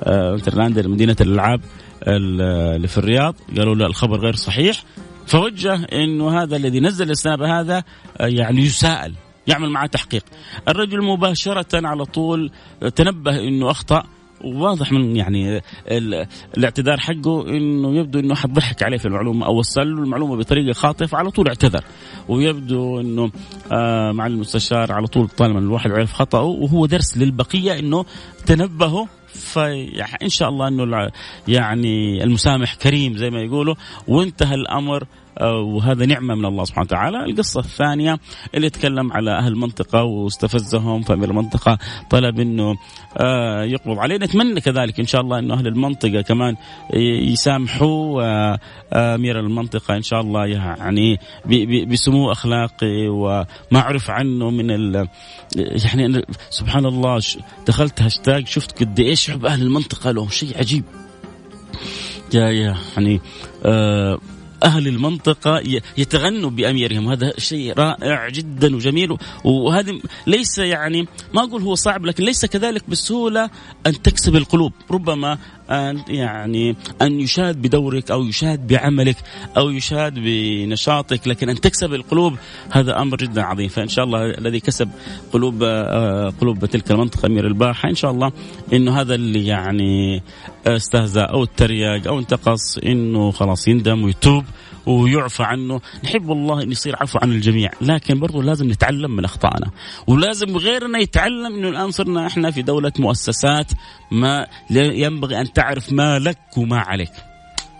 ال 0.06 0.13
Winterland 0.13 0.88
مدينة 0.88 1.16
الألعاب 1.22 1.62
اللي 2.08 2.88
في 2.88 2.98
الرياض. 2.98 3.36
قالوا 3.58 3.76
لا 3.76 3.86
الخبر 3.86 4.20
غير 4.20 4.36
صحيح. 4.36 4.84
فوجه 5.28 5.76
إنه 5.94 6.42
هذا 6.42 6.56
الذي 6.56 6.80
نزل 6.80 7.12
ال 7.12 7.18
snap 7.18 7.42
هذا 7.42 7.84
آه، 8.18 8.28
يعني 8.28 8.62
يساءل 8.62 9.14
يعمل 9.48 9.70
معه 9.70 9.86
تحقيق. 9.86 10.24
الرجل 10.68 11.04
مباشرة 11.04 11.88
على 11.88 12.06
طول 12.06 12.52
تنبه 12.96 13.40
إنه 13.40 13.72
أخطأ. 13.72 14.04
وواضح 14.44 14.92
من 14.92 15.16
يعني 15.16 15.62
الاعتذار 16.58 17.00
حقه 17.00 17.50
إنه 17.50 17.96
يبدو 17.96 18.20
إنه 18.20 18.34
احد 18.34 18.54
ضحك 18.54 18.84
عليه 18.84 18.98
في 18.98 19.06
المعلومة 19.06 19.46
أو 19.46 19.58
وصل 19.58 19.96
له 19.96 20.04
المعلومة 20.04 20.36
بطريقة 20.38 20.74
خاطئه 20.74 21.06
فعلى 21.06 21.32
طول 21.32 21.48
اعتذر. 21.48 21.84
ويبدو 22.30 23.00
إنه 23.00 23.32
آه 23.72 24.12
مع 24.12 24.28
المستشار 24.28 24.92
على 24.92 25.08
طول 25.08 25.28
طالما 25.28 25.60
الواحد 25.60 25.92
عرف 25.92 26.14
خطأه 26.14 26.44
وهو 26.44 26.86
درس 26.86 27.18
للبقية 27.18 27.80
إنه 27.80 28.06
تنبهوا 28.46 29.06
فإن 29.34 30.30
شاء 30.30 30.50
الله 30.50 30.68
أنه 30.68 31.12
يعني 31.48 32.24
المسامح 32.24 32.76
كريم 32.76 33.18
زي 33.18 33.30
ما 33.30 33.42
يقولوا 33.42 33.76
وانتهى 34.08 34.56
الأمر 34.56 35.04
آه، 35.04 35.08
وهذا 35.42 36.06
نعمة 36.06 36.36
من 36.36 36.46
الله 36.46 36.64
سبحانه 36.64 36.86
وتعالى. 36.86 37.26
القصة 37.26 37.60
الثانية 37.60 38.20
اللي 38.56 38.70
تكلم 38.70 39.14
على 39.14 39.32
أهل 39.32 39.48
المنطقة 39.48 40.04
واستفزهم 40.04 41.02
فأمير 41.02 41.30
المنطقة 41.30 41.78
طلب 42.10 42.40
أنه 42.40 42.76
آه، 43.18 43.64
يقبض 43.64 44.00
عليه. 44.00 44.18
نتمنى 44.18 44.62
كذلك 44.62 45.00
إن 45.00 45.06
شاء 45.06 45.22
الله 45.22 45.40
أنه 45.40 45.54
أهل 45.54 45.68
المنطقة 45.68 46.22
كمان 46.22 46.56
يسامحوا 46.94 48.24
آه، 48.24 48.60
أمير 48.94 49.40
المنطقة 49.40 49.96
إن 49.96 50.02
شاء 50.02 50.22
الله 50.22 50.46
يعني 50.46 51.20
بسمو 51.86 52.32
أخلاقي 52.32 53.08
وما 53.08 53.46
عرف 53.74 54.10
عنه 54.10 54.50
من 54.50 54.72
ال 54.72 55.08
يعني 55.56 56.26
سبحان 56.50 56.86
الله 56.86 57.20
دخلت 57.68 58.02
هاشتاج 58.02 58.48
شفت 58.48 58.80
قد 58.80 59.00
إيش 59.00 59.32
حب 59.32 59.46
أهل 59.46 59.62
المنطقة 59.62 60.12
لهم 60.12 60.30
شيء 60.30 60.58
عجيب. 60.58 60.84
يا 62.34 62.76
يعني 62.98 63.22
آه 63.66 64.20
أهل 64.64 64.88
المنطقة 64.88 65.62
يتغنوا 65.98 66.50
بأميرهم. 66.50 67.10
هذا 67.10 67.34
شيء 67.38 67.74
رائع 67.74 68.30
جدا 68.30 68.76
وجميل. 68.76 69.18
وهذا 69.44 69.94
ليس 70.28 70.58
يعني 70.58 71.08
ما 71.34 71.44
أقول 71.44 71.62
هو 71.62 71.76
صعب 71.76 72.06
لكن 72.06 72.24
ليس 72.24 72.46
كذلك 72.46 72.90
بسهولة 72.90 73.50
أن 73.88 74.02
تكسب 74.02 74.36
القلوب. 74.36 74.74
ربما 74.92 75.38
أن 75.74 76.02
يعني 76.08 76.76
أن 77.02 77.20
يشاد 77.20 77.62
بدورك 77.62 78.12
أو 78.12 78.24
يشاد 78.24 78.68
بعملك 78.68 79.18
أو 79.58 79.70
يشاد 79.70 80.14
بنشاطك 80.14 81.28
لكن 81.28 81.50
أن 81.50 81.62
تكسب 81.62 81.94
القلوب 81.94 82.38
هذا 82.72 83.02
أمر 83.02 83.18
جدا 83.18 83.42
عظيم. 83.42 83.68
فإن 83.68 83.88
شاء 83.88 84.06
الله 84.06 84.26
الذي 84.26 84.60
كسب 84.60 84.90
قلوب 85.34 85.64
آه، 85.64 86.34
قلوب 86.42 86.66
تلك 86.66 86.92
المنطقة 86.92 87.26
أمير 87.26 87.48
الباحة 87.48 87.90
إن 87.90 87.96
شاء 87.96 88.12
الله 88.12 88.32
إنه 88.74 89.02
هذا 89.02 89.16
اللي 89.16 89.48
يعني 89.48 90.24
استهزأ 90.68 91.22
أو 91.22 91.44
اتريق 91.44 92.08
أو 92.08 92.20
انتقص 92.20 92.78
إنه 92.78 93.32
خلاص 93.32 93.68
يندم 93.68 94.04
ويتوب 94.04 94.44
ويعفى 94.86 95.44
عنه. 95.44 95.82
نحب 96.04 96.30
والله 96.30 96.64
أن 96.64 96.72
يصير 96.72 96.96
عفو 97.02 97.20
عن 97.22 97.32
الجميع 97.32 97.72
لكن 97.82 98.20
برضو 98.20 98.42
لازم 98.42 98.70
نتعلم 98.72 99.16
من 99.16 99.26
أخطائنا. 99.26 99.72
ولازم 100.08 100.58
غيرنا 100.58 101.00
يتعلم 101.00 101.56
أنه 101.56 101.70
الآن 101.70 101.92
صرنا 101.92 102.28
إحنا 102.28 102.52
في 102.52 102.62
دولة 102.62 102.92
مؤسسات 103.00 103.72
ما 104.12 104.48
ينبغي 104.72 105.42
أن 105.42 105.54
تعرف 105.54 105.94
ما 105.94 106.20
لك 106.20 106.40
وما 106.58 106.80
عليك. 106.80 107.12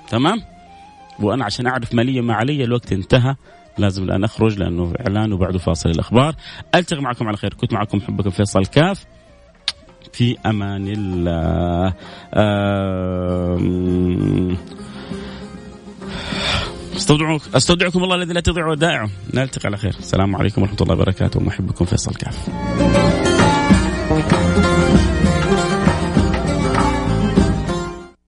تمام؟ 0.10 0.42
وأنا 1.20 1.46
عشان 1.46 1.68
أعرف 1.68 1.94
ما 1.94 2.02
لي 2.02 2.22
ما 2.22 2.34
علي 2.34 2.64
الوقت 2.64 2.94
انتهى. 2.94 3.36
لازم 3.78 4.04
الآن 4.04 4.24
أخرج 4.24 4.60
لأنه 4.60 4.94
إعلان 5.00 5.34
وبعده 5.34 5.60
فاصل 5.60 5.90
الأخبار. 5.90 6.36
ألتقي 6.76 7.02
معكم 7.02 7.28
على 7.28 7.38
خير. 7.38 7.54
كنت 7.54 7.74
معكم 7.74 8.02
حبكم 8.02 8.30
فيصل 8.30 8.66
كاف. 8.66 9.06
في 10.14 10.38
أمان 10.46 10.94
الله. 10.98 11.94
استودعوك 16.98 17.42
أستودعكم 17.56 18.04
الله 18.04 18.16
الذي 18.16 18.34
لا 18.34 18.42
تضيع 18.42 18.68
ودائعه 18.68 19.10
نلتقي 19.34 19.68
على 19.68 19.78
خير. 19.78 19.96
السلام 20.00 20.36
عليكم 20.36 20.62
ورحمة 20.62 20.78
الله 20.82 20.94
وبركاته. 20.94 21.40
محبكم 21.40 21.86
فيصل 21.86 22.16
كاف 22.16 22.38